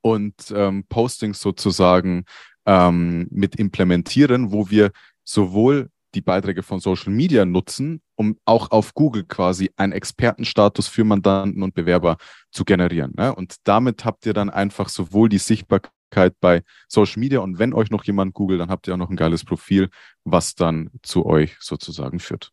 und 0.00 0.34
ähm, 0.54 0.84
Postings 0.88 1.40
sozusagen 1.40 2.24
ähm, 2.66 3.28
mit 3.30 3.56
implementieren, 3.56 4.52
wo 4.52 4.68
wir 4.68 4.90
sowohl 5.24 5.90
die 6.14 6.20
Beiträge 6.20 6.62
von 6.62 6.80
Social 6.80 7.12
Media 7.12 7.44
nutzen, 7.44 8.02
um 8.14 8.38
auch 8.44 8.70
auf 8.70 8.94
Google 8.94 9.24
quasi 9.24 9.70
einen 9.76 9.92
Expertenstatus 9.92 10.88
für 10.88 11.04
Mandanten 11.04 11.62
und 11.62 11.74
Bewerber 11.74 12.16
zu 12.50 12.64
generieren. 12.64 13.12
Ne? 13.16 13.34
Und 13.34 13.56
damit 13.64 14.04
habt 14.04 14.26
ihr 14.26 14.34
dann 14.34 14.50
einfach 14.50 14.88
sowohl 14.88 15.28
die 15.28 15.38
Sichtbarkeit 15.38 16.34
bei 16.40 16.62
Social 16.88 17.20
Media 17.20 17.40
und 17.40 17.58
wenn 17.58 17.72
euch 17.74 17.90
noch 17.90 18.04
jemand 18.04 18.34
googelt, 18.34 18.60
dann 18.60 18.70
habt 18.70 18.86
ihr 18.86 18.94
auch 18.94 18.98
noch 18.98 19.10
ein 19.10 19.16
geiles 19.16 19.44
Profil, 19.44 19.88
was 20.24 20.54
dann 20.54 20.90
zu 21.02 21.24
euch 21.26 21.56
sozusagen 21.60 22.18
führt. 22.18 22.52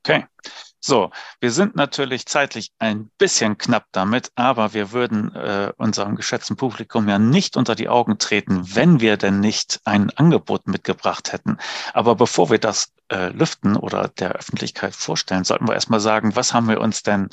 Okay. 0.00 0.24
So, 0.88 1.10
wir 1.38 1.52
sind 1.52 1.76
natürlich 1.76 2.24
zeitlich 2.24 2.72
ein 2.78 3.10
bisschen 3.18 3.58
knapp 3.58 3.88
damit, 3.92 4.32
aber 4.36 4.72
wir 4.72 4.90
würden 4.92 5.34
äh, 5.34 5.70
unserem 5.76 6.16
geschätzten 6.16 6.56
Publikum 6.56 7.06
ja 7.10 7.18
nicht 7.18 7.58
unter 7.58 7.74
die 7.74 7.90
Augen 7.90 8.16
treten, 8.16 8.74
wenn 8.74 8.98
wir 8.98 9.18
denn 9.18 9.38
nicht 9.38 9.82
ein 9.84 10.08
Angebot 10.16 10.66
mitgebracht 10.66 11.30
hätten. 11.30 11.58
Aber 11.92 12.14
bevor 12.14 12.48
wir 12.48 12.58
das 12.58 12.94
äh, 13.12 13.28
lüften 13.28 13.76
oder 13.76 14.08
der 14.08 14.32
Öffentlichkeit 14.32 14.94
vorstellen, 14.94 15.44
sollten 15.44 15.68
wir 15.68 15.74
erstmal 15.74 16.00
sagen, 16.00 16.34
was 16.36 16.54
haben 16.54 16.70
wir 16.70 16.80
uns 16.80 17.02
denn 17.02 17.28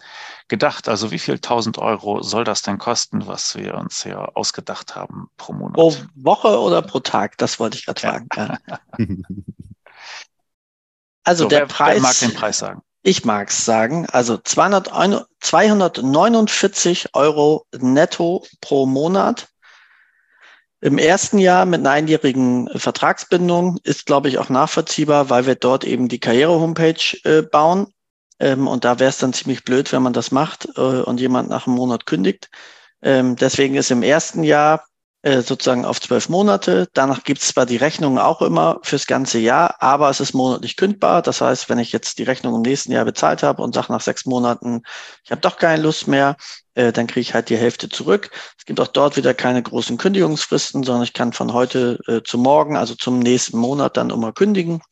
gedacht? 0.50 0.90
Also 0.90 1.12
wie 1.12 1.20
viel 1.20 1.40
tausend 1.40 1.78
Euro 1.78 2.24
soll 2.24 2.44
das 2.44 2.62
denn 2.62 2.78
kosten, 2.78 3.26
was 3.26 3.56
wir 3.56 3.76
uns 3.76 4.04
hier 4.04 4.36
ausgedacht 4.36 4.98
haben 4.98 5.30
pro 5.38 5.54
Monat? 5.54 5.76
Pro 5.76 5.96
Woche 6.16 6.60
oder 6.60 6.82
pro 6.82 7.00
Tag? 7.00 7.38
Das 7.38 7.58
wollte 7.58 7.78
ich 7.78 7.86
gerade 7.86 8.02
fragen. 8.02 8.28
Ja. 8.36 8.58
also 11.24 11.46
so, 11.46 11.48
der 11.48 11.60
wer, 11.62 11.68
Preis. 11.68 11.96
Wer 11.96 12.02
mag 12.02 12.20
den 12.20 12.34
Preis 12.34 12.58
sagen? 12.58 12.82
Ich 13.08 13.24
mag 13.24 13.50
es 13.50 13.64
sagen, 13.64 14.08
also 14.08 14.36
200, 14.36 14.90
249 15.40 17.10
Euro 17.14 17.68
netto 17.78 18.44
pro 18.62 18.88
Monat. 18.88 19.48
Im 20.82 20.98
ersten 20.98 21.38
Jahr 21.38 21.68
mit 21.68 21.82
einer 21.82 21.92
einjährigen 21.92 22.68
Vertragsbindung 22.76 23.78
ist, 23.84 24.08
glaube 24.08 24.30
ich, 24.30 24.40
auch 24.40 24.50
nachvollziehbar, 24.50 25.30
weil 25.30 25.46
wir 25.46 25.54
dort 25.54 25.84
eben 25.84 26.08
die 26.08 26.20
Karriere-Homepage 26.20 27.16
äh, 27.26 27.44
bauen. 27.44 27.94
Ähm, 28.40 28.68
und 28.68 28.86
da 28.86 28.98
wäre 28.98 29.12
es 29.12 29.20
dann 29.20 29.34
ziemlich 29.34 29.64
blöd, 29.64 29.92
wenn 29.92 30.02
man 30.02 30.14
das 30.14 30.32
macht 30.32 30.68
äh, 30.76 30.82
und 30.82 31.20
jemand 31.20 31.48
nach 31.48 31.68
einem 31.68 31.76
Monat 31.76 32.08
kündigt. 32.08 32.50
Ähm, 33.04 33.36
deswegen 33.36 33.76
ist 33.76 33.92
im 33.92 34.02
ersten 34.02 34.44
Jahr 34.44 34.84
äh, 35.26 35.42
sozusagen 35.42 35.86
auf 35.86 36.00
zwölf 36.00 36.30
Monate. 36.30 36.88
Danach 36.94 37.24
gibt 37.24 37.42
es 37.42 37.48
zwar 37.48 37.66
die 37.66 37.78
Rechnung 37.78 38.20
auch 38.20 38.44
immer 38.44 38.78
fürs 38.84 39.08
ganze 39.08 39.40
Jahr, 39.40 39.82
aber 39.82 40.12
es 40.12 40.20
ist 40.20 40.36
monatlich 40.36 40.78
kündbar. 40.78 41.24
Das 41.24 41.42
heißt, 41.42 41.68
wenn 41.68 41.80
ich 41.80 41.92
jetzt 41.92 42.20
die 42.20 42.24
Rechnung 42.24 42.54
im 42.54 42.62
nächsten 42.62 42.92
Jahr 42.92 43.06
bezahlt 43.06 43.42
habe 43.42 43.64
und 43.64 43.74
sage 43.74 43.92
nach 43.92 44.02
sechs 44.02 44.28
Monaten, 44.28 44.84
ich 45.24 45.32
habe 45.32 45.42
doch 45.42 45.58
keine 45.58 45.82
Lust 45.82 46.08
mehr, 46.08 46.38
äh, 46.76 46.92
dann 46.92 47.08
kriege 47.08 47.22
ich 47.22 47.34
halt 47.34 47.50
die 47.50 47.58
Hälfte 47.58 47.90
zurück. 47.90 48.30
Es 48.56 48.66
gibt 48.66 48.80
auch 48.80 48.88
dort 48.88 49.18
wieder 49.18 49.34
keine 49.34 49.64
großen 49.64 49.98
Kündigungsfristen, 49.98 50.84
sondern 50.84 51.04
ich 51.04 51.14
kann 51.14 51.34
von 51.34 51.54
heute 51.54 51.98
äh, 52.06 52.22
zu 52.22 52.38
morgen, 52.38 52.78
also 52.78 52.94
zum 52.94 53.18
nächsten 53.18 53.58
Monat 53.58 53.98
dann 53.98 54.12
immer 54.12 54.32
kündigen. 54.32 54.84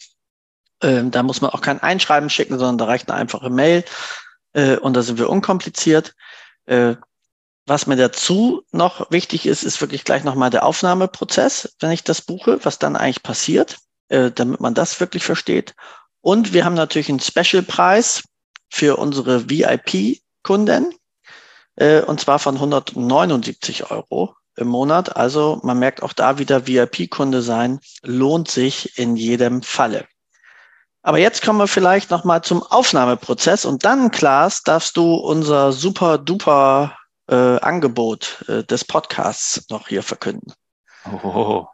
Ähm, 0.82 1.12
da 1.12 1.22
muss 1.22 1.42
man 1.42 1.52
auch 1.52 1.62
kein 1.62 1.80
Einschreiben 1.80 2.32
schicken, 2.32 2.58
sondern 2.58 2.80
da 2.80 2.86
reicht 2.86 3.08
eine 3.08 3.20
einfache 3.20 3.52
Mail. 3.52 3.86
Äh, 4.54 4.78
und 4.78 4.96
da 4.96 5.04
sind 5.04 5.20
wir 5.20 5.30
unkompliziert. 5.30 6.16
Äh, 6.66 6.96
was 7.66 7.88
mir 7.88 7.96
dazu 7.96 8.64
noch 8.72 9.10
wichtig 9.12 9.46
ist, 9.46 9.64
ist 9.64 9.80
wirklich 9.80 10.04
gleich 10.04 10.24
nochmal 10.24 10.50
der 10.50 10.66
Aufnahmeprozess, 10.66 11.76
wenn 11.80 11.92
ich 11.92 12.04
das 12.04 12.22
buche, 12.22 12.60
was 12.64 12.80
dann 12.80 12.96
eigentlich 12.96 13.24
passiert, 13.24 13.78
äh, 14.10 14.32
damit 14.32 14.60
man 14.60 14.74
das 14.74 15.00
wirklich 15.00 15.24
versteht. 15.24 15.74
Und 16.22 16.54
wir 16.54 16.66
haben 16.66 16.74
natürlich 16.74 17.10
einen 17.10 17.20
Special-Preis 17.20 18.24
für 18.70 18.98
unsere 18.98 19.50
VIP-Kunden 19.50 20.94
äh, 21.76 22.02
und 22.02 22.20
zwar 22.20 22.40
von 22.40 22.56
179 22.56 23.92
Euro 23.92 24.36
im 24.56 24.68
Monat. 24.68 25.16
Also 25.16 25.60
man 25.64 25.80
merkt 25.80 26.04
auch 26.04 26.14
da 26.14 26.38
wieder, 26.38 26.68
VIP-Kunde 26.68 27.42
sein 27.42 27.80
lohnt 28.02 28.50
sich 28.50 28.98
in 28.98 29.16
jedem 29.16 29.62
Falle. 29.62 30.06
Aber 31.02 31.18
jetzt 31.18 31.44
kommen 31.44 31.60
wir 31.60 31.68
vielleicht 31.68 32.12
nochmal 32.12 32.44
zum 32.44 32.64
Aufnahmeprozess 32.64 33.66
und 33.66 33.84
dann, 33.84 34.10
Klaas, 34.12 34.64
darfst 34.64 34.96
du 34.96 35.16
unser 35.16 35.74
super 35.74 36.18
duper 36.18 36.96
äh, 37.34 37.60
Angebot 37.60 38.46
äh, 38.48 38.64
des 38.64 38.86
Podcasts 38.86 39.68
noch 39.70 39.88
hier 39.88 40.04
verkünden. 40.04 40.54
Oh. 41.12 41.66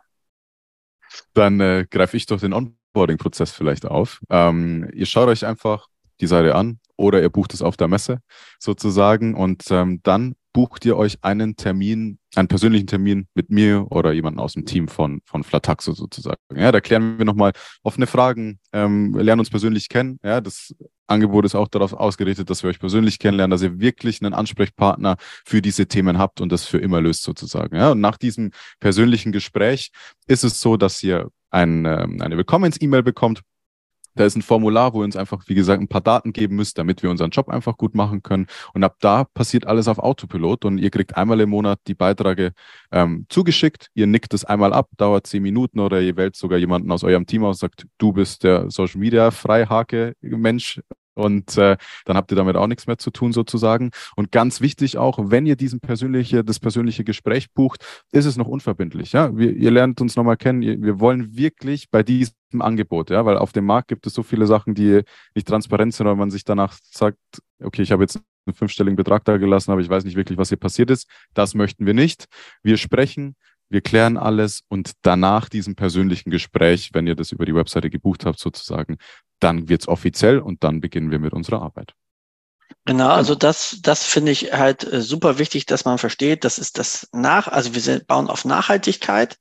Dann 1.34 1.60
äh, 1.60 1.86
greife 1.90 2.16
ich 2.18 2.26
doch 2.26 2.40
den 2.40 2.54
Onboarding-Prozess 2.54 3.52
vielleicht 3.52 3.86
auf. 3.86 4.22
Ähm, 4.30 4.90
ihr 4.94 5.06
schaut 5.06 5.28
euch 5.28 5.46
einfach 5.46 5.88
die 6.22 6.28
Seite 6.28 6.56
an 6.56 6.80
oder 7.00 7.22
ihr 7.22 7.30
bucht 7.30 7.54
es 7.54 7.62
auf 7.62 7.78
der 7.78 7.88
Messe 7.88 8.20
sozusagen 8.60 9.34
und 9.34 9.64
ähm, 9.72 10.02
dann 10.04 10.36
bucht 10.52 10.84
ihr 10.86 10.98
euch 10.98 11.18
einen 11.22 11.56
Termin, 11.56 12.20
einen 12.36 12.48
persönlichen 12.48 12.88
Termin 12.88 13.28
mit 13.34 13.50
mir 13.50 13.88
oder 13.92 14.12
jemandem 14.12 14.40
aus 14.40 14.54
dem 14.54 14.66
Team 14.66 14.88
von, 14.88 15.22
von 15.24 15.44
Flataxo 15.44 15.94
sozusagen. 15.94 16.38
Ja, 16.54 16.72
da 16.72 16.82
klären 16.82 17.18
wir 17.18 17.26
nochmal 17.26 17.54
offene 17.84 18.08
Fragen, 18.08 18.60
ähm, 18.74 19.16
lernen 19.16 19.40
uns 19.40 19.50
persönlich 19.50 19.90
kennen. 19.90 20.20
Ja, 20.24 20.42
das 20.42 20.76
Angebot 21.08 21.46
ist 21.46 21.56
auch 21.56 21.68
darauf 21.68 21.94
ausgerichtet, 21.94 22.50
dass 22.50 22.64
wir 22.64 22.70
euch 22.70 22.80
persönlich 22.80 23.20
kennenlernen, 23.20 23.52
dass 23.52 23.62
ihr 23.62 23.80
wirklich 23.80 24.22
einen 24.22 24.34
Ansprechpartner 24.34 25.18
für 25.46 25.62
diese 25.62 25.88
Themen 25.88 26.18
habt 26.18 26.42
und 26.42 26.52
das 26.52 26.66
für 26.66 26.80
immer 26.80 27.00
löst 27.00 27.24
sozusagen. 27.24 27.76
Ja, 27.76 27.92
und 27.92 28.02
nach 28.02 28.18
diesem 28.18 28.52
persönlichen 28.80 29.32
Gespräch 29.32 29.92
ist 30.28 30.44
es 30.44 30.60
so, 30.60 30.78
dass 30.78 31.02
ihr 31.04 31.30
ein, 31.52 31.86
ähm, 31.86 32.22
eine 32.22 32.38
Willkommens-E-Mail 32.38 33.04
bekommt 33.04 33.42
da 34.16 34.26
ist 34.26 34.36
ein 34.36 34.42
Formular, 34.42 34.94
wo 34.94 35.02
ihr 35.02 35.06
uns 35.06 35.16
einfach, 35.16 35.44
wie 35.48 35.56
gesagt, 35.56 35.82
ein 35.82 35.88
paar 35.88 36.02
Daten 36.02 36.34
geben 36.34 36.56
müsst, 36.56 36.78
damit 36.78 37.04
wir 37.04 37.10
unseren 37.10 37.30
Job 37.30 37.50
einfach 37.50 37.78
gut 37.78 37.96
machen 37.96 38.24
können. 38.24 38.48
Und 38.74 38.84
ab 38.84 38.98
da 39.00 39.24
passiert 39.24 39.66
alles 39.66 39.88
auf 39.88 40.00
Autopilot 40.00 40.66
und 40.66 40.78
ihr 40.78 40.90
kriegt 40.90 41.18
einmal 41.18 41.40
im 41.40 41.50
Monat 41.50 41.80
die 41.88 41.96
Beiträge 41.96 42.54
ähm, 42.92 43.26
zugeschickt. 43.30 43.90
Ihr 43.94 44.08
nickt 44.08 44.34
es 44.34 44.46
einmal 44.46 44.74
ab, 44.74 44.90
dauert 44.98 45.28
zehn 45.28 45.44
Minuten 45.44 45.80
oder 45.80 46.02
ihr 46.02 46.18
wählt 46.18 46.36
sogar 46.36 46.58
jemanden 46.58 46.92
aus 46.92 47.04
eurem 47.04 47.26
Team 47.26 47.44
aus, 47.44 47.60
sagt, 47.60 47.86
du 47.98 48.14
bist 48.14 48.44
der 48.44 48.70
Social 48.70 49.00
Media 49.00 49.32
Freihake 49.32 50.16
Mensch 50.22 50.82
und 51.20 51.58
äh, 51.58 51.78
dann 52.06 52.18
habt 52.18 52.32
ihr 52.32 52.36
damit 52.36 52.56
auch 52.56 52.68
nichts 52.68 52.88
mehr 52.88 52.98
zu 52.98 53.12
tun 53.12 53.34
sozusagen. 53.34 53.92
Und 54.16 54.32
ganz 54.32 54.62
wichtig 54.62 54.98
auch, 54.98 55.20
wenn 55.22 55.46
ihr 55.46 55.56
diesen 55.56 55.80
persönliche, 55.80 56.44
das 56.44 56.60
persönliche 56.60 57.04
Gespräch 57.04 57.52
bucht, 57.54 57.86
ist 58.12 58.26
es 58.26 58.38
noch 58.38 58.48
unverbindlich. 58.48 59.12
Ja, 59.12 59.36
wir, 59.38 59.54
ihr 59.56 59.72
lernt 59.72 60.02
uns 60.02 60.16
nochmal 60.16 60.38
kennen. 60.38 60.62
Wir 60.62 61.00
wollen 61.00 61.36
wirklich 61.36 61.90
bei 61.92 62.04
diesem 62.04 62.34
Angebot, 62.60 63.10
ja, 63.10 63.26
weil 63.26 63.38
auf 63.38 63.52
dem 63.52 63.66
Markt 63.66 63.90
gibt 63.90 64.08
es 64.08 64.14
so 64.14 64.24
viele 64.24 64.48
Sachen, 64.48 64.74
die 64.74 65.02
nicht 65.36 65.48
transparent 65.48 65.94
sind, 65.94 66.08
weil 66.08 66.16
man 66.16 66.32
sich 66.32 66.44
danach 66.44 66.78
sagt, 66.82 67.18
okay, 67.62 67.82
ich 67.82 67.92
habe 67.92 68.04
jetzt 68.04 68.20
einen 68.46 68.56
fünfstelligen 68.56 68.96
Betrag 68.96 69.24
da 69.26 69.38
gelassen, 69.38 69.72
aber 69.72 69.82
ich 69.82 69.90
weiß 69.90 70.04
nicht 70.06 70.16
wirklich, 70.16 70.38
was 70.38 70.50
hier 70.50 70.58
passiert 70.58 70.90
ist. 70.90 71.08
Das 71.34 71.54
möchten 71.54 71.86
wir 71.86 71.94
nicht. 71.94 72.26
Wir 72.64 72.78
sprechen 72.78 73.36
wir 73.70 73.82
klären 73.82 74.18
alles 74.18 74.62
und 74.68 74.92
danach 75.04 75.50
diesem 75.50 75.76
persönlichen 75.76 76.32
Gespräch, 76.32 76.90
wenn 76.94 77.08
ihr 77.08 77.16
das 77.16 77.32
über 77.32 77.46
die 77.46 77.56
Webseite 77.56 77.90
gebucht 77.90 78.26
habt, 78.26 78.40
sozusagen, 78.40 78.98
dann 79.40 79.70
wird 79.70 79.82
es 79.82 79.88
offiziell 79.88 80.40
und 80.40 80.64
dann 80.64 80.82
beginnen 80.82 81.12
wir 81.12 81.20
mit 81.20 81.34
unserer 81.34 81.62
Arbeit. 81.62 81.94
Genau, 82.86 83.10
also 83.10 83.36
das, 83.36 83.80
das 83.82 84.06
finde 84.06 84.32
ich 84.32 84.54
halt 84.54 84.84
äh, 84.84 85.02
super 85.02 85.38
wichtig, 85.38 85.66
dass 85.66 85.86
man 85.86 85.98
versteht, 85.98 86.44
das 86.44 86.58
ist 86.58 86.78
das 86.78 87.08
nach, 87.12 87.48
also 87.48 87.76
wir 87.76 88.00
bauen 88.00 88.30
auf 88.30 88.46
Nachhaltigkeit. 88.46 89.38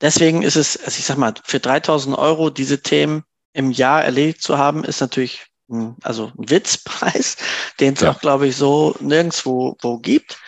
Deswegen 0.00 0.42
ist 0.42 0.56
es, 0.56 0.76
also 0.76 0.98
ich 0.98 1.04
sag 1.04 1.18
mal, 1.18 1.34
für 1.44 1.60
3000 1.60 2.16
Euro 2.16 2.50
diese 2.50 2.80
Themen 2.80 3.24
im 3.52 3.70
Jahr 3.70 4.04
erledigt 4.04 4.42
zu 4.42 4.58
haben, 4.58 4.84
ist 4.84 5.00
natürlich 5.00 5.46
ein, 5.68 5.96
also 6.02 6.32
ein 6.38 6.50
Witzpreis, 6.50 7.36
den 7.80 7.94
es 7.94 8.00
ja. 8.00 8.10
auch, 8.10 8.20
glaube 8.20 8.46
ich, 8.46 8.56
so 8.56 8.94
nirgendwo 9.00 9.76
wo 9.80 9.98
gibt. 9.98 10.38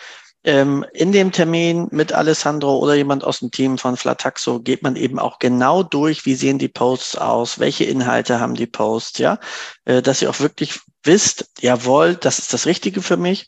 Ähm, 0.43 0.85
in 0.93 1.11
dem 1.11 1.31
Termin 1.31 1.87
mit 1.91 2.13
Alessandro 2.13 2.79
oder 2.79 2.95
jemand 2.95 3.23
aus 3.23 3.39
dem 3.39 3.51
Team 3.51 3.77
von 3.77 3.95
Flataxo 3.95 4.59
geht 4.59 4.81
man 4.81 4.95
eben 4.95 5.19
auch 5.19 5.37
genau 5.37 5.83
durch, 5.83 6.25
wie 6.25 6.33
sehen 6.33 6.57
die 6.57 6.67
Posts 6.67 7.17
aus, 7.17 7.59
welche 7.59 7.83
Inhalte 7.83 8.39
haben 8.39 8.55
die 8.55 8.65
Posts, 8.65 9.19
ja, 9.19 9.39
äh, 9.85 10.01
dass 10.01 10.21
ihr 10.21 10.31
auch 10.31 10.39
wirklich 10.39 10.79
wisst, 11.03 11.45
jawohl, 11.59 12.15
das 12.15 12.39
ist 12.39 12.53
das 12.53 12.65
Richtige 12.65 13.01
für 13.03 13.17
mich. 13.17 13.47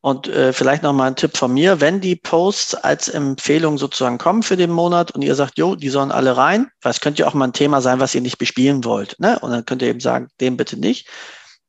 Und 0.00 0.26
äh, 0.26 0.52
vielleicht 0.52 0.82
noch 0.82 0.92
mal 0.92 1.06
ein 1.06 1.14
Tipp 1.14 1.36
von 1.36 1.54
mir, 1.54 1.80
wenn 1.80 2.00
die 2.00 2.16
Posts 2.16 2.74
als 2.74 3.08
Empfehlung 3.08 3.78
sozusagen 3.78 4.18
kommen 4.18 4.42
für 4.42 4.56
den 4.56 4.72
Monat 4.72 5.12
und 5.12 5.22
ihr 5.22 5.36
sagt, 5.36 5.58
jo, 5.58 5.76
die 5.76 5.90
sollen 5.90 6.10
alle 6.10 6.36
rein, 6.36 6.68
weil 6.80 6.90
es 6.90 7.00
könnte 7.00 7.22
ja 7.22 7.28
auch 7.28 7.34
mal 7.34 7.44
ein 7.46 7.52
Thema 7.52 7.80
sein, 7.80 8.00
was 8.00 8.12
ihr 8.16 8.20
nicht 8.20 8.38
bespielen 8.38 8.82
wollt, 8.82 9.14
ne? 9.20 9.38
Und 9.38 9.52
dann 9.52 9.64
könnt 9.64 9.80
ihr 9.80 9.88
eben 9.88 10.00
sagen, 10.00 10.26
dem 10.40 10.56
bitte 10.56 10.76
nicht. 10.76 11.06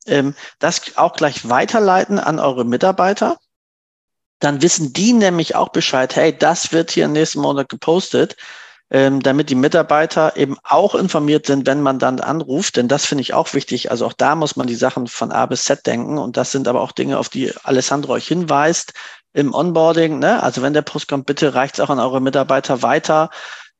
Ähm, 0.07 0.33
das 0.57 0.81
auch 0.95 1.13
gleich 1.13 1.47
weiterleiten 1.47 2.17
an 2.17 2.39
eure 2.39 2.65
Mitarbeiter 2.65 3.38
dann 4.43 4.62
wissen 4.62 4.93
die 4.93 5.13
nämlich 5.13 5.56
auch 5.56 5.69
Bescheid, 5.69 6.15
hey, 6.15 6.38
das 6.38 6.71
wird 6.71 6.91
hier 6.91 7.08
nächsten 7.08 7.39
Monat 7.39 7.69
gepostet, 7.69 8.36
ähm, 8.91 9.21
damit 9.21 9.49
die 9.49 9.56
Mitarbeiter 9.56 10.36
eben 10.36 10.58
auch 10.63 10.95
informiert 10.95 11.45
sind, 11.45 11.65
wenn 11.65 11.82
man 11.82 11.99
dann 11.99 12.19
anruft. 12.19 12.77
Denn 12.77 12.88
das 12.88 13.06
finde 13.06 13.21
ich 13.21 13.34
auch 13.34 13.53
wichtig. 13.53 13.89
Also 13.91 14.06
auch 14.06 14.13
da 14.13 14.36
muss 14.36 14.56
man 14.56 14.67
die 14.67 14.75
Sachen 14.75 15.08
von 15.08 15.32
A 15.32 15.45
bis 15.45 15.63
Z 15.63 15.86
denken. 15.86 16.17
Und 16.17 16.38
das 16.38 16.51
sind 16.51 16.67
aber 16.67 16.82
auch 16.82 16.91
Dinge, 16.91 17.17
auf 17.17 17.29
die 17.29 17.51
Alessandro 17.63 18.13
euch 18.13 18.27
hinweist 18.27 18.93
im 19.34 19.53
Onboarding. 19.53 20.19
Ne? 20.19 20.43
Also 20.43 20.62
wenn 20.62 20.73
der 20.73 20.82
Post 20.84 21.08
kommt, 21.08 21.25
bitte 21.25 21.56
reicht 21.56 21.75
es 21.75 21.79
auch 21.79 21.89
an 21.89 21.99
eure 21.99 22.21
Mitarbeiter 22.21 22.82
weiter 22.82 23.29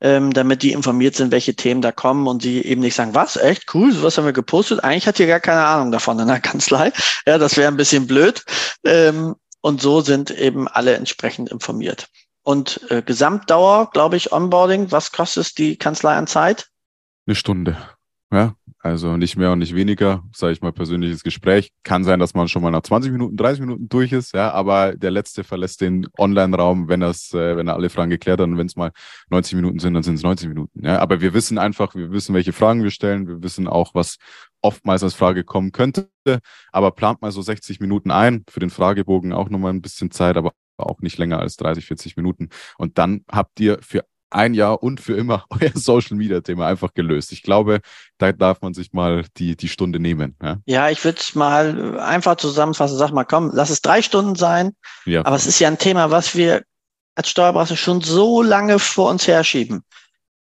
ähm, 0.04 0.34
damit 0.34 0.64
die 0.64 0.74
informiert 0.74 1.16
sind, 1.16 1.32
welche 1.32 1.56
Themen 1.56 1.82
da 1.82 1.94
kommen 1.94 2.28
und 2.28 2.42
sie 2.42 2.62
eben 2.62 2.82
nicht 2.82 2.94
sagen, 2.94 3.16
was, 3.16 3.38
echt 3.38 3.74
cool, 3.74 3.94
sowas 3.94 4.18
haben 4.18 4.26
wir 4.26 4.34
gepostet. 4.34 4.84
Eigentlich 4.84 5.08
hat 5.08 5.18
ihr 5.20 5.28
gar 5.28 5.40
keine 5.40 5.66
Ahnung 5.66 5.92
davon 5.94 6.20
in 6.20 6.28
der 6.28 6.40
Kanzlei. 6.42 6.92
Ja, 7.26 7.38
das 7.38 7.56
wäre 7.56 7.70
ein 7.70 7.78
bisschen 7.78 8.06
blöd. 8.06 8.44
Ähm, 8.84 9.36
und 9.64 9.82
so 9.82 10.02
sind 10.02 10.30
eben 10.30 10.68
alle 10.68 10.94
entsprechend 10.96 11.50
informiert. 11.50 12.10
Und 12.44 12.82
äh, 12.92 13.02
Gesamtdauer, 13.02 13.90
glaube 13.92 14.18
ich, 14.18 14.34
Onboarding, 14.34 14.92
was 14.92 15.14
kostet 15.14 15.58
die 15.58 15.78
Kanzlei 15.78 16.16
an 16.16 16.28
Zeit? 16.28 16.68
Eine 17.26 17.36
Stunde. 17.36 17.78
Ja, 18.30 18.56
also 18.80 19.16
nicht 19.16 19.38
mehr 19.38 19.52
und 19.52 19.60
nicht 19.60 19.76
weniger, 19.76 20.24
sage 20.36 20.52
ich 20.54 20.62
mal, 20.62 20.74
persönliches 20.74 21.24
Gespräch. 21.24 21.72
Kann 21.84 22.04
sein, 22.04 22.20
dass 22.20 22.34
man 22.34 22.50
schon 22.50 22.62
mal 22.62 22.72
nach 22.72 22.82
20 22.82 23.12
Minuten, 23.12 23.38
30 23.38 23.62
Minuten 23.62 23.88
durch 23.88 24.12
ist, 24.12 24.34
ja, 24.34 24.52
aber 24.52 24.98
der 24.98 25.12
Letzte 25.12 25.46
verlässt 25.46 25.80
den 25.80 26.08
Online-Raum, 26.18 26.90
wenn 26.90 27.00
das, 27.00 27.34
äh, 27.34 27.56
wenn 27.56 27.68
er 27.68 27.76
alle 27.76 27.90
Fragen 27.90 28.10
geklärt 28.10 28.42
hat 28.42 28.48
und 28.48 28.58
wenn 28.58 28.68
es 28.68 28.76
mal 28.76 28.92
90 29.30 29.56
Minuten 29.56 29.80
sind, 29.80 29.94
dann 29.94 30.04
sind 30.04 30.16
es 30.16 30.24
90 30.24 30.50
Minuten. 30.50 30.84
Ja, 30.84 31.00
aber 31.00 31.22
wir 31.22 31.34
wissen 31.34 31.58
einfach, 31.58 31.96
wir 31.96 32.12
wissen, 32.12 32.36
welche 32.36 32.52
Fragen 32.52 32.84
wir 32.84 32.92
stellen, 32.92 33.28
wir 33.28 33.44
wissen 33.44 33.68
auch, 33.68 33.94
was 33.94 34.18
oftmals 34.64 35.04
als 35.04 35.14
Frage 35.14 35.44
kommen 35.44 35.72
könnte, 35.72 36.10
aber 36.72 36.92
plant 36.92 37.22
mal 37.22 37.32
so 37.32 37.42
60 37.42 37.80
Minuten 37.80 38.12
ein, 38.12 38.44
für 38.50 38.60
den 38.60 38.70
Fragebogen 38.70 39.34
auch 39.34 39.50
nochmal 39.50 39.74
ein 39.74 39.82
bisschen 39.82 40.10
Zeit, 40.10 40.38
aber 40.38 40.54
auch 40.78 41.00
nicht 41.02 41.18
länger 41.18 41.40
als 41.40 41.58
30, 41.58 41.86
40 41.86 42.18
Minuten. 42.18 42.50
Und 42.78 42.98
dann 42.98 43.24
habt 43.32 43.60
ihr 43.60 43.80
für 43.82 44.06
ein 44.34 44.54
Jahr 44.54 44.82
und 44.82 45.00
für 45.00 45.16
immer 45.16 45.46
euer 45.50 45.72
Social 45.74 46.18
Media 46.18 46.42
Thema 46.42 46.68
einfach 46.68 46.94
gelöst. 46.94 47.32
Ich 47.32 47.44
glaube, 47.44 47.82
da 48.18 48.32
darf 48.32 48.62
man 48.62 48.74
sich 48.74 48.94
mal 48.94 49.26
die, 49.38 49.56
die 49.56 49.68
Stunde 49.70 50.00
nehmen. 50.00 50.36
Ja, 50.42 50.58
ja 50.66 50.90
ich 50.90 51.04
würde 51.06 51.20
es 51.20 51.36
mal 51.36 52.00
einfach 52.00 52.38
zusammenfassen. 52.38 52.98
Sag 52.98 53.12
mal, 53.12 53.26
komm, 53.26 53.52
lass 53.54 53.70
es 53.70 53.82
drei 53.82 54.02
Stunden 54.02 54.36
sein. 54.36 54.72
Ja. 55.06 55.26
Aber 55.26 55.36
es 55.36 55.46
ist 55.46 55.60
ja 55.60 55.68
ein 55.68 55.78
Thema, 55.78 56.10
was 56.12 56.36
wir 56.36 56.64
als 57.16 57.30
Steuerberater 57.30 57.78
schon 57.78 58.02
so 58.02 58.42
lange 58.42 58.80
vor 58.80 59.12
uns 59.12 59.28
herschieben. 59.28 59.84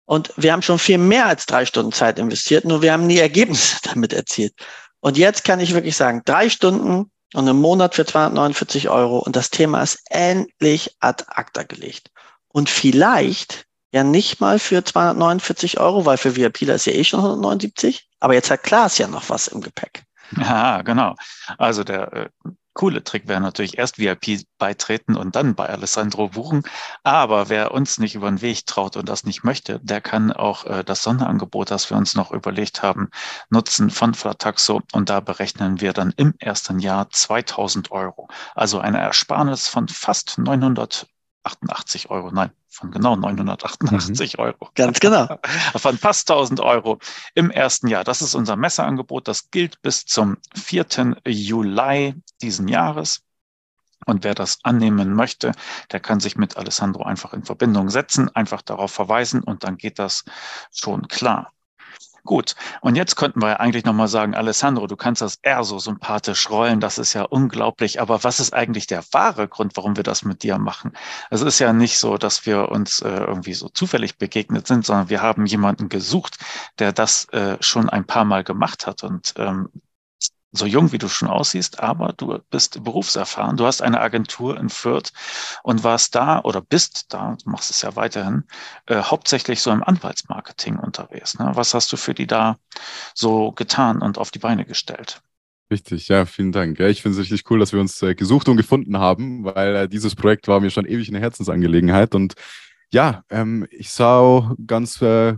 Und 0.05 0.33
wir 0.35 0.51
haben 0.51 0.61
schon 0.61 0.79
viel 0.79 0.97
mehr 0.97 1.27
als 1.27 1.45
drei 1.45 1.65
Stunden 1.65 1.91
Zeit 1.91 2.19
investiert, 2.19 2.65
nur 2.65 2.81
wir 2.81 2.93
haben 2.93 3.07
nie 3.07 3.19
Ergebnisse 3.19 3.77
damit 3.83 4.13
erzielt. 4.13 4.53
Und 4.99 5.17
jetzt 5.17 5.43
kann 5.43 5.59
ich 5.59 5.73
wirklich 5.73 5.95
sagen, 5.95 6.21
drei 6.25 6.49
Stunden 6.49 7.11
und 7.33 7.47
im 7.47 7.57
Monat 7.57 7.95
für 7.95 8.05
249 8.05 8.89
Euro 8.89 9.19
und 9.19 9.35
das 9.35 9.49
Thema 9.49 9.81
ist 9.81 9.99
endlich 10.09 10.95
ad 10.99 11.25
acta 11.27 11.63
gelegt. 11.63 12.09
Und 12.47 12.69
vielleicht 12.69 13.65
ja 13.91 14.03
nicht 14.03 14.39
mal 14.39 14.59
für 14.59 14.83
249 14.83 15.79
Euro, 15.79 16.05
weil 16.05 16.17
für 16.17 16.35
VIPler 16.35 16.75
ist 16.75 16.85
ja 16.85 16.93
eh 16.93 17.03
schon 17.03 17.19
179. 17.19 18.07
Aber 18.19 18.33
jetzt 18.33 18.49
hat 18.49 18.63
Klaas 18.63 18.97
ja 18.97 19.07
noch 19.07 19.29
was 19.29 19.47
im 19.47 19.61
Gepäck. 19.61 20.03
Ja, 20.37 20.81
genau. 20.81 21.15
Also 21.57 21.83
der 21.83 22.13
äh, 22.13 22.29
coole 22.73 23.03
Trick 23.03 23.27
wäre 23.27 23.41
natürlich 23.41 23.77
erst 23.77 23.99
VIP 23.99 24.41
beitreten 24.57 25.15
und 25.15 25.35
dann 25.35 25.55
bei 25.55 25.69
Alessandro 25.69 26.29
buchen. 26.29 26.63
Aber 27.03 27.49
wer 27.49 27.71
uns 27.71 27.97
nicht 27.97 28.15
über 28.15 28.29
den 28.29 28.41
Weg 28.41 28.65
traut 28.65 28.97
und 28.97 29.07
das 29.09 29.25
nicht 29.25 29.43
möchte, 29.43 29.79
der 29.81 30.01
kann 30.01 30.31
auch 30.31 30.65
äh, 30.65 30.83
das 30.83 31.03
Sonderangebot, 31.03 31.71
das 31.71 31.89
wir 31.89 31.97
uns 31.97 32.15
noch 32.15 32.31
überlegt 32.31 32.81
haben, 32.83 33.09
nutzen 33.49 33.89
von 33.89 34.13
Flataxo. 34.13 34.81
Und 34.91 35.09
da 35.09 35.19
berechnen 35.19 35.81
wir 35.81 35.93
dann 35.93 36.13
im 36.17 36.33
ersten 36.39 36.79
Jahr 36.79 37.09
2000 37.09 37.91
Euro. 37.91 38.27
Also 38.55 38.79
eine 38.79 38.99
Ersparnis 38.99 39.67
von 39.67 39.87
fast 39.87 40.37
900 40.37 41.07
88 41.43 42.09
Euro, 42.09 42.31
nein, 42.31 42.51
von 42.69 42.91
genau 42.91 43.15
988 43.15 44.37
mhm. 44.37 44.43
Euro. 44.43 44.69
Ganz 44.75 44.99
genau. 44.99 45.39
Von 45.75 45.97
fast 45.97 46.29
1000 46.29 46.61
Euro 46.61 46.99
im 47.35 47.51
ersten 47.51 47.87
Jahr. 47.87 48.03
Das 48.03 48.21
ist 48.21 48.33
unser 48.33 48.55
Messeangebot. 48.55 49.27
Das 49.27 49.51
gilt 49.51 49.81
bis 49.81 50.05
zum 50.05 50.37
4. 50.55 51.17
Juli 51.27 52.15
diesen 52.41 52.67
Jahres. 52.67 53.21
Und 54.05 54.23
wer 54.23 54.35
das 54.35 54.59
annehmen 54.63 55.13
möchte, 55.13 55.53
der 55.91 55.99
kann 55.99 56.19
sich 56.19 56.35
mit 56.35 56.57
Alessandro 56.57 57.03
einfach 57.03 57.33
in 57.33 57.43
Verbindung 57.43 57.89
setzen, 57.89 58.29
einfach 58.35 58.61
darauf 58.61 58.91
verweisen 58.91 59.43
und 59.43 59.63
dann 59.63 59.77
geht 59.77 59.99
das 59.99 60.25
schon 60.71 61.07
klar. 61.07 61.53
Gut, 62.25 62.55
und 62.79 62.95
jetzt 62.95 63.17
könnten 63.17 63.41
wir 63.41 63.59
eigentlich 63.59 63.83
nochmal 63.83 64.07
sagen, 64.07 64.33
Alessandro, 64.33 64.87
du 64.87 64.95
kannst 64.95 65.21
das 65.21 65.39
eher 65.41 65.65
so 65.65 65.77
sympathisch 65.77 66.49
rollen, 66.49 66.79
das 66.79 66.97
ist 66.97 67.11
ja 67.11 67.23
unglaublich, 67.23 67.99
aber 67.99 68.23
was 68.23 68.39
ist 68.39 68.53
eigentlich 68.53 68.87
der 68.87 69.03
wahre 69.11 69.49
Grund, 69.49 69.75
warum 69.75 69.97
wir 69.97 70.03
das 70.03 70.23
mit 70.23 70.41
dir 70.41 70.57
machen? 70.57 70.93
Es 71.31 71.41
ist 71.41 71.59
ja 71.59 71.73
nicht 71.73 71.97
so, 71.97 72.17
dass 72.17 72.45
wir 72.45 72.69
uns 72.69 73.01
äh, 73.01 73.09
irgendwie 73.09 73.53
so 73.53 73.67
zufällig 73.67 74.17
begegnet 74.17 74.67
sind, 74.67 74.85
sondern 74.85 75.09
wir 75.09 75.21
haben 75.21 75.45
jemanden 75.45 75.89
gesucht, 75.89 76.37
der 76.79 76.93
das 76.93 77.25
äh, 77.33 77.57
schon 77.59 77.89
ein 77.89 78.05
paar 78.05 78.23
Mal 78.23 78.45
gemacht 78.45 78.87
hat 78.87 79.03
und 79.03 79.33
ähm, 79.37 79.69
so 80.53 80.65
jung 80.65 80.91
wie 80.91 80.99
du 80.99 81.09
schon 81.09 81.27
aussiehst, 81.27 81.79
aber 81.79 82.13
du 82.13 82.39
bist 82.49 82.83
berufserfahren. 82.83 83.57
Du 83.57 83.65
hast 83.65 83.81
eine 83.81 83.99
Agentur 83.99 84.57
in 84.57 84.69
Fürth 84.69 85.11
und 85.63 85.83
warst 85.83 86.15
da 86.15 86.41
oder 86.41 86.61
bist 86.61 87.13
da, 87.13 87.35
du 87.43 87.49
machst 87.49 87.71
es 87.71 87.81
ja 87.81 87.95
weiterhin, 87.95 88.43
äh, 88.85 89.01
hauptsächlich 89.01 89.61
so 89.61 89.71
im 89.71 89.83
Anwaltsmarketing 89.83 90.77
unterwegs. 90.77 91.37
Ne? 91.39 91.51
Was 91.55 91.73
hast 91.73 91.91
du 91.91 91.97
für 91.97 92.13
die 92.13 92.27
da 92.27 92.57
so 93.15 93.51
getan 93.51 94.01
und 94.01 94.17
auf 94.17 94.31
die 94.31 94.39
Beine 94.39 94.63
gestellt? 94.65 95.21
Richtig, 95.71 96.07
ja, 96.07 96.25
vielen 96.25 96.51
Dank. 96.51 96.77
Ja, 96.77 96.87
ich 96.87 97.01
finde 97.01 97.17
es 97.17 97.23
richtig 97.23 97.49
cool, 97.49 97.57
dass 97.57 97.73
wir 97.73 97.79
uns 97.79 97.99
äh, 98.03 98.13
gesucht 98.13 98.47
und 98.47 98.57
gefunden 98.57 98.97
haben, 98.99 99.43
weil 99.43 99.75
äh, 99.75 99.89
dieses 99.89 100.15
Projekt 100.15 100.47
war 100.47 100.59
mir 100.59 100.69
schon 100.69 100.85
ewig 100.85 101.09
eine 101.09 101.19
Herzensangelegenheit 101.19 102.13
und 102.13 102.35
ja, 102.91 103.23
ähm, 103.31 103.65
ich 103.71 103.89
sah 103.89 104.55
ganz 104.67 105.01
äh, 105.01 105.33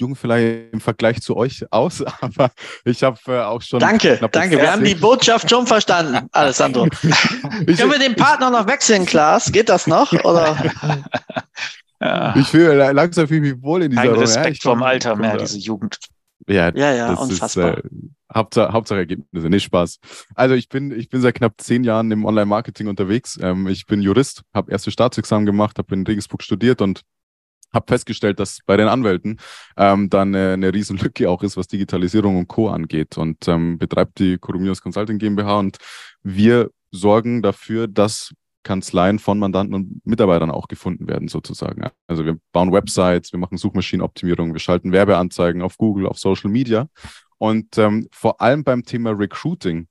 jung 0.00 0.16
vielleicht 0.16 0.72
im 0.72 0.80
Vergleich 0.80 1.20
zu 1.20 1.36
euch 1.36 1.64
aus, 1.70 2.02
aber 2.20 2.50
ich 2.84 3.02
habe 3.02 3.18
äh, 3.28 3.40
auch 3.40 3.62
schon. 3.62 3.80
Danke, 3.80 4.18
danke. 4.30 4.56
Wir 4.58 4.72
haben 4.72 4.84
die 4.84 4.94
Botschaft 4.94 5.48
schon 5.48 5.66
verstanden, 5.66 6.28
Alessandro. 6.32 6.86
Können 6.86 7.66
wir 7.66 7.98
den 7.98 8.16
Partner 8.16 8.50
noch 8.50 8.66
wechseln, 8.66 9.06
Klaas? 9.06 9.50
Geht 9.52 9.68
das 9.68 9.86
noch? 9.86 10.12
Oder? 10.12 10.56
Ja. 10.82 11.02
Ich 12.34 12.48
fühle 12.48 12.90
langsam 12.90 13.28
fühle 13.28 13.42
mich 13.42 13.62
wohl 13.62 13.84
in 13.84 13.92
dieser 13.92 14.02
Kein 14.02 14.14
Respekt 14.14 14.64
ja, 14.64 14.70
vom 14.72 14.82
Alter 14.82 15.14
mehr, 15.14 15.36
diese 15.36 15.56
Jugend. 15.56 16.00
Ja, 16.48 16.74
ja, 16.74 16.92
ja 16.92 17.12
unfassbar. 17.14 17.78
Ist, 17.78 17.84
äh, 17.84 17.88
Hauptsache, 18.34 18.72
Hauptsache 18.72 18.98
Ergebnisse, 18.98 19.48
nicht 19.48 19.64
Spaß. 19.64 19.98
Also 20.34 20.54
ich 20.54 20.68
bin, 20.68 20.90
ich 20.90 21.08
bin 21.08 21.20
seit 21.20 21.34
knapp 21.34 21.60
zehn 21.60 21.84
Jahren 21.84 22.10
im 22.10 22.24
Online-Marketing 22.24 22.88
unterwegs. 22.88 23.38
Ähm, 23.40 23.66
ich 23.68 23.86
bin 23.86 24.00
Jurist, 24.00 24.42
habe 24.54 24.72
erste 24.72 24.90
Staatsexamen 24.90 25.46
gemacht, 25.46 25.78
habe 25.78 25.94
in 25.94 26.06
Regensburg 26.06 26.42
studiert 26.42 26.80
und 26.80 27.02
habe 27.72 27.86
festgestellt, 27.88 28.38
dass 28.38 28.58
bei 28.66 28.76
den 28.76 28.88
Anwälten 28.88 29.38
ähm, 29.76 30.10
dann 30.10 30.34
äh, 30.34 30.52
eine 30.52 30.72
Riesenlücke 30.72 31.28
auch 31.28 31.42
ist, 31.42 31.56
was 31.56 31.68
Digitalisierung 31.68 32.36
und 32.36 32.48
Co. 32.48 32.68
angeht 32.68 33.18
und 33.18 33.48
ähm, 33.48 33.78
betreibt 33.78 34.18
die 34.18 34.38
Corumios 34.38 34.82
Consulting 34.82 35.18
GmbH 35.18 35.58
und 35.58 35.78
wir 36.22 36.70
sorgen 36.90 37.42
dafür, 37.42 37.88
dass 37.88 38.32
Kanzleien 38.62 39.18
von 39.18 39.38
Mandanten 39.38 39.74
und 39.74 40.06
Mitarbeitern 40.06 40.50
auch 40.50 40.68
gefunden 40.68 41.08
werden, 41.08 41.28
sozusagen. 41.28 41.84
Also 42.06 42.24
wir 42.24 42.38
bauen 42.52 42.72
Websites, 42.72 43.32
wir 43.32 43.40
machen 43.40 43.58
Suchmaschinenoptimierung, 43.58 44.52
wir 44.52 44.60
schalten 44.60 44.92
Werbeanzeigen 44.92 45.62
auf 45.62 45.78
Google, 45.78 46.06
auf 46.06 46.18
Social 46.18 46.50
Media. 46.50 46.86
Und 47.38 47.76
ähm, 47.78 48.06
vor 48.12 48.40
allem 48.40 48.62
beim 48.62 48.84
Thema 48.84 49.10
Recruiting 49.10 49.88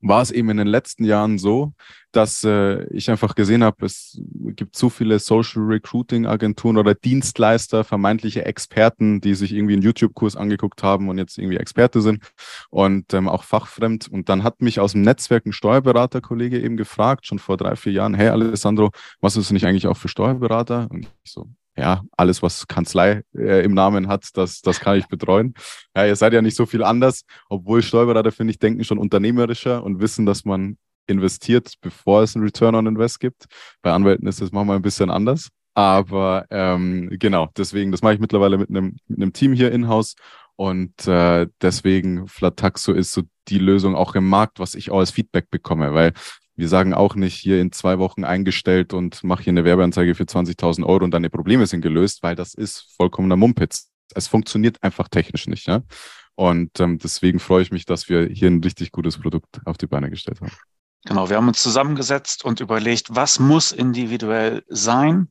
war 0.00 0.22
es 0.22 0.30
eben 0.30 0.50
in 0.50 0.56
den 0.56 0.66
letzten 0.66 1.04
Jahren 1.04 1.38
so, 1.38 1.72
dass 2.12 2.42
äh, 2.44 2.84
ich 2.92 3.10
einfach 3.10 3.34
gesehen 3.34 3.62
habe, 3.62 3.86
es 3.86 4.20
gibt 4.56 4.76
so 4.76 4.88
viele 4.88 5.18
Social 5.18 5.62
Recruiting 5.62 6.26
Agenturen 6.26 6.76
oder 6.76 6.94
Dienstleister, 6.94 7.84
vermeintliche 7.84 8.44
Experten, 8.44 9.20
die 9.20 9.34
sich 9.34 9.52
irgendwie 9.52 9.74
einen 9.74 9.82
YouTube-Kurs 9.82 10.36
angeguckt 10.36 10.82
haben 10.82 11.08
und 11.08 11.18
jetzt 11.18 11.38
irgendwie 11.38 11.58
Experte 11.58 12.00
sind 12.00 12.32
und 12.70 13.12
ähm, 13.14 13.28
auch 13.28 13.44
fachfremd. 13.44 14.08
Und 14.08 14.28
dann 14.28 14.42
hat 14.42 14.62
mich 14.62 14.80
aus 14.80 14.92
dem 14.92 15.02
Netzwerk 15.02 15.46
ein 15.46 15.52
Steuerberaterkollege 15.52 16.60
eben 16.60 16.76
gefragt, 16.76 17.26
schon 17.26 17.38
vor 17.38 17.56
drei, 17.56 17.76
vier 17.76 17.92
Jahren, 17.92 18.14
hey 18.14 18.28
Alessandro, 18.28 18.90
was 19.20 19.36
ist 19.36 19.50
denn 19.50 19.54
nicht 19.54 19.66
eigentlich 19.66 19.86
auch 19.86 19.96
für 19.96 20.08
Steuerberater? 20.08 20.88
Und 20.90 21.10
ich 21.22 21.32
so, 21.32 21.48
ja, 21.80 22.02
alles, 22.16 22.42
was 22.42 22.68
Kanzlei 22.68 23.22
äh, 23.34 23.64
im 23.64 23.72
Namen 23.72 24.06
hat, 24.08 24.28
das, 24.34 24.60
das 24.60 24.80
kann 24.80 24.98
ich 24.98 25.08
betreuen. 25.08 25.54
Ja, 25.96 26.06
ihr 26.06 26.14
seid 26.14 26.34
ja 26.34 26.42
nicht 26.42 26.56
so 26.56 26.66
viel 26.66 26.84
anders, 26.84 27.22
obwohl 27.48 27.82
Steuerberater, 27.82 28.32
finde 28.32 28.50
ich, 28.52 28.58
denken 28.58 28.84
schon 28.84 28.98
unternehmerischer 28.98 29.82
und 29.82 30.00
wissen, 30.00 30.26
dass 30.26 30.44
man 30.44 30.76
investiert, 31.06 31.72
bevor 31.80 32.22
es 32.22 32.36
einen 32.36 32.44
Return 32.44 32.74
on 32.74 32.86
Invest 32.86 33.18
gibt. 33.18 33.46
Bei 33.82 33.92
Anwälten 33.92 34.28
ist 34.28 34.42
das 34.42 34.52
manchmal 34.52 34.76
ein 34.76 34.82
bisschen 34.82 35.10
anders. 35.10 35.48
Aber 35.74 36.46
ähm, 36.50 37.08
genau, 37.12 37.48
deswegen, 37.56 37.92
das 37.92 38.02
mache 38.02 38.14
ich 38.14 38.20
mittlerweile 38.20 38.58
mit 38.58 38.68
einem, 38.68 38.96
mit 39.08 39.18
einem 39.18 39.32
Team 39.32 39.54
hier 39.54 39.72
in-house. 39.72 40.16
Und 40.56 41.08
äh, 41.08 41.46
deswegen 41.62 42.28
Flataxo 42.28 42.92
ist 42.92 43.12
so 43.12 43.22
die 43.48 43.58
Lösung 43.58 43.94
auch 43.94 44.14
im 44.14 44.28
Markt, 44.28 44.58
was 44.58 44.74
ich 44.74 44.90
auch 44.90 44.98
als 44.98 45.10
Feedback 45.10 45.50
bekomme, 45.50 45.94
weil 45.94 46.12
wir 46.60 46.68
sagen 46.68 46.92
auch 46.92 47.14
nicht 47.14 47.34
hier 47.34 47.60
in 47.60 47.72
zwei 47.72 47.98
Wochen 47.98 48.22
eingestellt 48.22 48.92
und 48.92 49.24
mach 49.24 49.40
hier 49.40 49.52
eine 49.52 49.64
Werbeanzeige 49.64 50.14
für 50.14 50.24
20.000 50.24 50.84
Euro 50.84 51.04
und 51.04 51.12
deine 51.12 51.30
Probleme 51.30 51.66
sind 51.66 51.80
gelöst, 51.80 52.22
weil 52.22 52.36
das 52.36 52.54
ist 52.54 52.94
vollkommener 52.96 53.36
Mumpitz. 53.36 53.90
Es 54.14 54.28
funktioniert 54.28 54.82
einfach 54.82 55.08
technisch 55.08 55.46
nicht. 55.46 55.66
Ja? 55.66 55.82
Und 56.34 56.78
ähm, 56.78 56.98
deswegen 56.98 57.40
freue 57.40 57.62
ich 57.62 57.72
mich, 57.72 57.86
dass 57.86 58.08
wir 58.10 58.26
hier 58.26 58.48
ein 58.48 58.62
richtig 58.62 58.92
gutes 58.92 59.18
Produkt 59.18 59.60
auf 59.64 59.78
die 59.78 59.86
Beine 59.86 60.10
gestellt 60.10 60.40
haben. 60.42 60.52
Genau, 61.06 61.30
wir 61.30 61.38
haben 61.38 61.48
uns 61.48 61.62
zusammengesetzt 61.62 62.44
und 62.44 62.60
überlegt, 62.60 63.06
was 63.08 63.38
muss 63.38 63.72
individuell 63.72 64.62
sein 64.68 65.28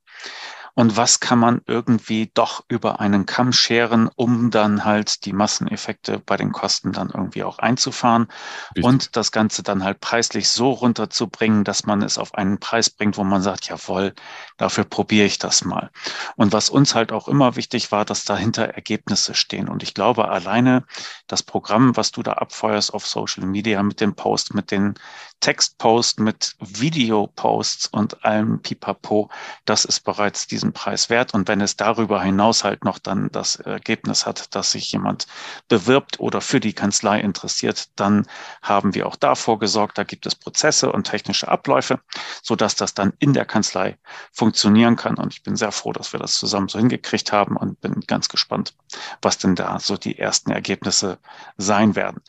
und 0.75 0.97
was 0.97 1.19
kann 1.19 1.39
man 1.39 1.61
irgendwie 1.65 2.31
doch 2.33 2.63
über 2.67 2.99
einen 2.99 3.25
Kamm 3.25 3.51
scheren, 3.53 4.09
um 4.15 4.51
dann 4.51 4.85
halt 4.85 5.25
die 5.25 5.33
Masseneffekte 5.33 6.19
bei 6.19 6.37
den 6.37 6.51
Kosten 6.51 6.91
dann 6.91 7.09
irgendwie 7.09 7.43
auch 7.43 7.59
einzufahren 7.59 8.27
Richtig. 8.69 8.83
und 8.83 9.15
das 9.15 9.31
Ganze 9.31 9.63
dann 9.63 9.83
halt 9.83 9.99
preislich 9.99 10.49
so 10.49 10.71
runterzubringen, 10.71 11.63
dass 11.63 11.85
man 11.85 12.01
es 12.01 12.17
auf 12.17 12.33
einen 12.33 12.59
Preis 12.59 12.89
bringt, 12.89 13.17
wo 13.17 13.23
man 13.23 13.41
sagt, 13.41 13.67
jawohl, 13.67 14.13
dafür 14.57 14.83
probiere 14.83 15.25
ich 15.25 15.39
das 15.39 15.63
mal. 15.65 15.91
Und 16.35 16.53
was 16.53 16.69
uns 16.69 16.95
halt 16.95 17.11
auch 17.11 17.27
immer 17.27 17.55
wichtig 17.55 17.91
war, 17.91 18.05
dass 18.05 18.25
dahinter 18.25 18.65
Ergebnisse 18.65 19.33
stehen. 19.33 19.69
Und 19.69 19.83
ich 19.83 19.93
glaube, 19.93 20.29
alleine 20.29 20.85
das 21.27 21.43
Programm, 21.43 21.95
was 21.97 22.11
du 22.11 22.23
da 22.23 22.33
abfeuerst 22.33 22.93
auf 22.93 23.05
Social 23.05 23.45
Media 23.45 23.81
mit 23.83 24.01
dem 24.01 24.15
Post, 24.15 24.53
mit 24.53 24.71
den 24.71 24.95
Textposts, 25.39 26.19
mit 26.19 26.55
Videoposts 26.59 27.87
und 27.87 28.25
allem 28.25 28.61
Pipapo, 28.61 29.29
das 29.65 29.85
ist 29.85 30.01
bereits 30.01 30.47
diesen 30.47 30.68
diesen 30.69 30.73
Preis 30.73 31.09
wert. 31.09 31.33
Und 31.33 31.47
wenn 31.47 31.61
es 31.61 31.75
darüber 31.75 32.21
hinaus 32.21 32.63
halt 32.63 32.83
noch 32.85 32.99
dann 32.99 33.29
das 33.31 33.55
Ergebnis 33.57 34.25
hat, 34.25 34.55
dass 34.55 34.71
sich 34.71 34.91
jemand 34.91 35.27
bewirbt 35.67 36.19
oder 36.19 36.41
für 36.41 36.59
die 36.59 36.73
Kanzlei 36.73 37.19
interessiert, 37.19 37.89
dann 37.95 38.25
haben 38.61 38.93
wir 38.93 39.07
auch 39.07 39.15
davor 39.15 39.59
gesorgt. 39.59 39.97
Da 39.97 40.03
gibt 40.03 40.25
es 40.25 40.35
Prozesse 40.35 40.91
und 40.91 41.05
technische 41.05 41.47
Abläufe, 41.47 41.99
so 42.41 42.55
dass 42.55 42.75
das 42.75 42.93
dann 42.93 43.13
in 43.19 43.33
der 43.33 43.45
Kanzlei 43.45 43.97
funktionieren 44.31 44.95
kann. 44.95 45.15
Und 45.15 45.33
ich 45.33 45.43
bin 45.43 45.55
sehr 45.55 45.71
froh, 45.71 45.93
dass 45.93 46.13
wir 46.13 46.19
das 46.19 46.35
zusammen 46.35 46.67
so 46.67 46.79
hingekriegt 46.79 47.31
haben 47.31 47.57
und 47.57 47.81
bin 47.81 48.01
ganz 48.07 48.29
gespannt, 48.29 48.73
was 49.21 49.37
denn 49.37 49.55
da 49.55 49.79
so 49.79 49.97
die 49.97 50.17
ersten 50.19 50.51
Ergebnisse 50.51 51.17
sein 51.57 51.95
werden. 51.95 52.21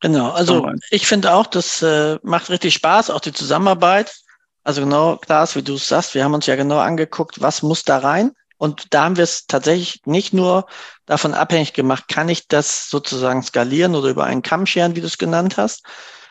Genau, 0.00 0.30
also 0.30 0.70
ich 0.90 1.06
finde 1.06 1.32
auch, 1.32 1.46
das 1.46 1.80
äh, 1.80 2.18
macht 2.22 2.50
richtig 2.50 2.74
Spaß, 2.74 3.08
auch 3.08 3.20
die 3.20 3.32
Zusammenarbeit. 3.32 4.25
Also 4.66 4.80
genau, 4.80 5.16
Klaas, 5.16 5.54
wie 5.54 5.62
du 5.62 5.74
es 5.74 5.86
sagst, 5.86 6.16
wir 6.16 6.24
haben 6.24 6.34
uns 6.34 6.46
ja 6.46 6.56
genau 6.56 6.80
angeguckt, 6.80 7.40
was 7.40 7.62
muss 7.62 7.84
da 7.84 7.98
rein. 7.98 8.32
Und 8.58 8.92
da 8.92 9.04
haben 9.04 9.16
wir 9.16 9.22
es 9.22 9.46
tatsächlich 9.46 10.00
nicht 10.06 10.32
nur 10.32 10.66
davon 11.04 11.34
abhängig 11.34 11.72
gemacht, 11.72 12.08
kann 12.08 12.28
ich 12.28 12.48
das 12.48 12.90
sozusagen 12.90 13.44
skalieren 13.44 13.94
oder 13.94 14.08
über 14.08 14.24
einen 14.24 14.42
Kamm 14.42 14.66
scheren, 14.66 14.96
wie 14.96 15.00
du 15.00 15.06
es 15.06 15.18
genannt 15.18 15.56
hast, 15.56 15.84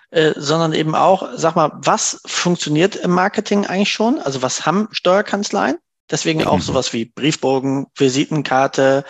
äh, 0.09 0.33
sondern 0.35 0.73
eben 0.73 0.95
auch, 0.95 1.29
sag 1.35 1.55
mal, 1.55 1.71
was 1.75 2.19
funktioniert 2.25 2.97
im 2.97 3.11
Marketing 3.11 3.67
eigentlich 3.67 3.93
schon? 3.93 4.19
Also 4.19 4.41
was 4.41 4.65
haben 4.65 4.89
Steuerkanzleien? 4.91 5.77
Deswegen 6.11 6.45
auch 6.45 6.57
mhm. 6.57 6.61
sowas 6.61 6.91
wie 6.91 7.05
Briefbogen, 7.05 7.87
Visitenkarte, 7.95 9.05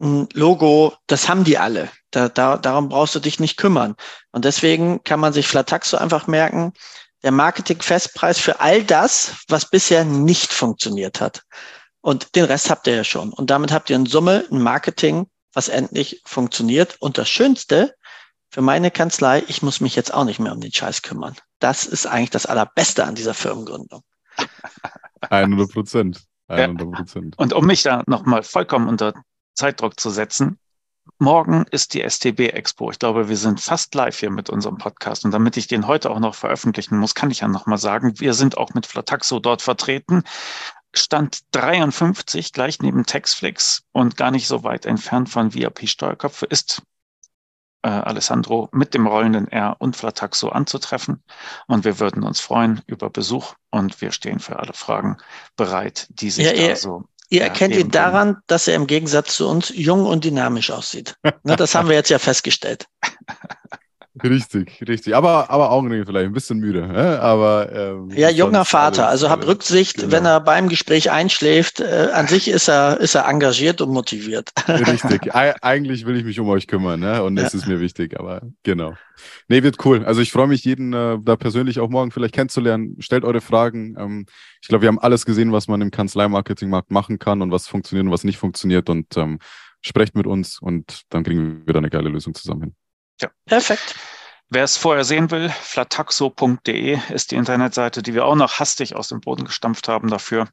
ein 0.00 0.28
Logo, 0.34 0.94
das 1.08 1.28
haben 1.28 1.42
die 1.42 1.58
alle. 1.58 1.88
Da, 2.12 2.28
da, 2.28 2.58
darum 2.58 2.90
brauchst 2.90 3.16
du 3.16 3.18
dich 3.18 3.40
nicht 3.40 3.56
kümmern. 3.56 3.96
Und 4.30 4.44
deswegen 4.44 5.02
kann 5.02 5.18
man 5.18 5.32
sich 5.32 5.48
Flataxo 5.48 5.96
einfach 5.96 6.28
merken, 6.28 6.74
der 7.22 7.32
Marketing-Festpreis 7.32 8.38
für 8.38 8.60
all 8.60 8.84
das, 8.84 9.36
was 9.48 9.70
bisher 9.70 10.04
nicht 10.04 10.52
funktioniert 10.52 11.20
hat. 11.20 11.42
Und 12.00 12.34
den 12.34 12.44
Rest 12.44 12.68
habt 12.68 12.86
ihr 12.86 12.96
ja 12.96 13.04
schon. 13.04 13.32
Und 13.32 13.50
damit 13.50 13.72
habt 13.72 13.88
ihr 13.90 13.96
in 13.96 14.06
Summe 14.06 14.44
ein 14.50 14.60
Marketing, 14.60 15.26
was 15.52 15.68
endlich 15.68 16.20
funktioniert. 16.24 16.96
Und 17.00 17.18
das 17.18 17.28
Schönste 17.28 17.94
für 18.50 18.60
meine 18.60 18.90
Kanzlei, 18.90 19.44
ich 19.46 19.62
muss 19.62 19.80
mich 19.80 19.94
jetzt 19.94 20.12
auch 20.12 20.24
nicht 20.24 20.40
mehr 20.40 20.52
um 20.52 20.60
den 20.60 20.72
Scheiß 20.72 21.02
kümmern. 21.02 21.36
Das 21.58 21.84
ist 21.86 22.06
eigentlich 22.06 22.30
das 22.30 22.46
Allerbeste 22.46 23.04
an 23.04 23.14
dieser 23.14 23.34
Firmengründung. 23.34 24.02
100 25.30 25.72
Prozent. 25.72 26.24
100 26.48 26.92
Prozent. 26.92 27.36
Ja. 27.38 27.42
Und 27.42 27.52
um 27.52 27.64
mich 27.64 27.82
da 27.82 28.02
nochmal 28.06 28.42
vollkommen 28.42 28.88
unter 28.88 29.14
Zeitdruck 29.54 29.98
zu 29.98 30.10
setzen, 30.10 30.58
Morgen 31.22 31.66
ist 31.70 31.94
die 31.94 32.02
STB 32.02 32.48
Expo. 32.48 32.90
Ich 32.90 32.98
glaube, 32.98 33.28
wir 33.28 33.36
sind 33.36 33.60
fast 33.60 33.94
live 33.94 34.18
hier 34.18 34.30
mit 34.30 34.50
unserem 34.50 34.76
Podcast. 34.76 35.24
Und 35.24 35.30
damit 35.30 35.56
ich 35.56 35.68
den 35.68 35.86
heute 35.86 36.10
auch 36.10 36.18
noch 36.18 36.34
veröffentlichen 36.34 36.98
muss, 36.98 37.14
kann 37.14 37.30
ich 37.30 37.40
ja 37.40 37.48
nochmal 37.48 37.78
sagen, 37.78 38.18
wir 38.18 38.34
sind 38.34 38.58
auch 38.58 38.74
mit 38.74 38.86
Flataxo 38.86 39.38
dort 39.38 39.62
vertreten. 39.62 40.24
Stand 40.92 41.42
53, 41.52 42.52
gleich 42.52 42.80
neben 42.80 43.06
Textflix 43.06 43.84
und 43.92 44.16
gar 44.16 44.32
nicht 44.32 44.48
so 44.48 44.64
weit 44.64 44.84
entfernt 44.84 45.28
von 45.28 45.54
VIP 45.54 45.88
Steuerköpfe, 45.88 46.46
ist 46.46 46.82
äh, 47.82 47.88
Alessandro 47.88 48.68
mit 48.72 48.92
dem 48.92 49.06
rollenden 49.06 49.46
R 49.46 49.76
und 49.78 49.96
Flataxo 49.96 50.48
anzutreffen. 50.48 51.22
Und 51.68 51.84
wir 51.84 52.00
würden 52.00 52.24
uns 52.24 52.40
freuen 52.40 52.82
über 52.88 53.10
Besuch 53.10 53.54
und 53.70 54.00
wir 54.00 54.10
stehen 54.10 54.40
für 54.40 54.58
alle 54.58 54.72
Fragen 54.72 55.18
bereit, 55.54 56.08
die 56.10 56.30
sich 56.30 56.46
ja, 56.46 56.68
da 56.68 56.74
so 56.74 57.04
Ihr 57.32 57.38
ja, 57.38 57.46
erkennt 57.46 57.74
ihn 57.74 57.90
daran, 57.90 58.36
dass 58.46 58.68
er 58.68 58.74
im 58.74 58.86
Gegensatz 58.86 59.36
zu 59.36 59.48
uns 59.48 59.72
jung 59.74 60.04
und 60.04 60.22
dynamisch 60.22 60.70
aussieht. 60.70 61.16
Ne, 61.44 61.56
das 61.56 61.74
haben 61.74 61.88
wir 61.88 61.96
jetzt 61.96 62.10
ja 62.10 62.18
festgestellt. 62.18 62.86
Richtig, 64.22 64.84
richtig. 64.86 65.16
Aber, 65.16 65.48
aber 65.48 65.70
Augenringe 65.70 66.04
vielleicht, 66.04 66.26
ein 66.26 66.34
bisschen 66.34 66.58
müde. 66.58 66.80
Äh? 66.80 67.16
Aber, 67.16 67.72
ähm, 67.72 68.10
ja, 68.10 68.28
junger 68.28 68.66
Vater. 68.66 69.08
Also 69.08 69.30
hab 69.30 69.46
Rücksicht, 69.46 69.96
genau. 69.96 70.12
wenn 70.12 70.26
er 70.26 70.40
beim 70.40 70.68
Gespräch 70.68 71.10
einschläft. 71.10 71.80
Äh, 71.80 72.10
an 72.12 72.26
sich 72.26 72.48
ist 72.48 72.68
er, 72.68 73.00
ist 73.00 73.14
er 73.14 73.26
engagiert 73.26 73.80
und 73.80 73.90
motiviert. 73.90 74.50
Richtig. 74.68 75.34
eigentlich 75.34 76.04
will 76.04 76.16
ich 76.16 76.24
mich 76.24 76.38
um 76.40 76.48
euch 76.50 76.66
kümmern, 76.66 77.00
ne? 77.00 77.22
Und 77.22 77.38
ja. 77.38 77.44
es 77.44 77.54
ist 77.54 77.66
mir 77.66 77.80
wichtig, 77.80 78.20
aber 78.20 78.42
genau. 78.62 78.94
Nee, 79.48 79.62
wird 79.62 79.82
cool. 79.86 80.04
Also 80.04 80.20
ich 80.20 80.30
freue 80.30 80.46
mich, 80.46 80.62
jeden 80.64 80.92
äh, 80.92 81.18
da 81.22 81.36
persönlich 81.36 81.80
auch 81.80 81.88
morgen 81.88 82.10
vielleicht 82.10 82.34
kennenzulernen. 82.34 82.96
Stellt 82.98 83.24
eure 83.24 83.40
Fragen. 83.40 83.96
Ähm, 83.98 84.26
ich 84.60 84.68
glaube, 84.68 84.82
wir 84.82 84.88
haben 84.88 84.98
alles 84.98 85.24
gesehen, 85.24 85.52
was 85.52 85.68
man 85.68 85.80
im 85.80 85.90
Kanzlei-Marketing-Markt 85.90 86.90
machen 86.90 87.18
kann 87.18 87.40
und 87.40 87.50
was 87.50 87.66
funktioniert 87.66 88.04
und 88.04 88.12
was 88.12 88.24
nicht 88.24 88.36
funktioniert. 88.36 88.90
Und 88.90 89.16
ähm, 89.16 89.38
sprecht 89.80 90.14
mit 90.14 90.26
uns 90.26 90.60
und 90.60 91.02
dann 91.08 91.24
kriegen 91.24 91.62
wir 91.66 91.72
da 91.72 91.78
eine 91.78 91.90
geile 91.90 92.10
Lösung 92.10 92.34
zusammen 92.34 92.62
hin. 92.62 92.74
Ja. 93.22 93.30
Perfekt. 93.46 93.94
Wer 94.50 94.64
es 94.64 94.76
vorher 94.76 95.04
sehen 95.04 95.30
will, 95.30 95.48
flataxo.de 95.48 96.98
ist 97.14 97.30
die 97.30 97.36
Internetseite, 97.36 98.02
die 98.02 98.12
wir 98.12 98.26
auch 98.26 98.34
noch 98.34 98.58
hastig 98.58 98.94
aus 98.94 99.08
dem 99.08 99.20
Boden 99.20 99.44
gestampft 99.44 99.88
haben 99.88 100.08
dafür. 100.08 100.48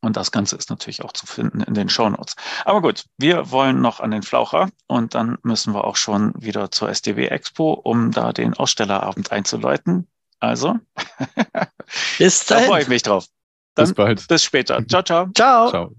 Und 0.00 0.16
das 0.16 0.32
Ganze 0.32 0.56
ist 0.56 0.70
natürlich 0.70 1.04
auch 1.04 1.12
zu 1.12 1.26
finden 1.26 1.60
in 1.60 1.74
den 1.74 1.90
Show 1.90 2.08
Notes. 2.08 2.34
Aber 2.64 2.80
gut, 2.80 3.04
wir 3.18 3.50
wollen 3.50 3.82
noch 3.82 4.00
an 4.00 4.10
den 4.10 4.22
Flaucher 4.22 4.70
und 4.86 5.14
dann 5.14 5.36
müssen 5.42 5.74
wir 5.74 5.84
auch 5.84 5.96
schon 5.96 6.32
wieder 6.34 6.70
zur 6.70 6.88
SDW 6.88 7.26
Expo, 7.26 7.72
um 7.74 8.10
da 8.10 8.32
den 8.32 8.54
Ausstellerabend 8.54 9.30
einzuläuten. 9.30 10.08
Also, 10.38 10.78
bis 12.18 12.46
dahin. 12.46 12.64
da 12.64 12.68
freue 12.68 12.82
ich 12.82 12.88
mich 12.88 13.02
drauf. 13.02 13.26
Dann 13.74 13.84
bis 13.84 13.94
bald. 13.94 14.28
Bis 14.28 14.42
später. 14.42 14.82
Ciao, 14.88 15.02
ciao. 15.02 15.28
Ciao. 15.34 15.68
ciao. 15.68 15.94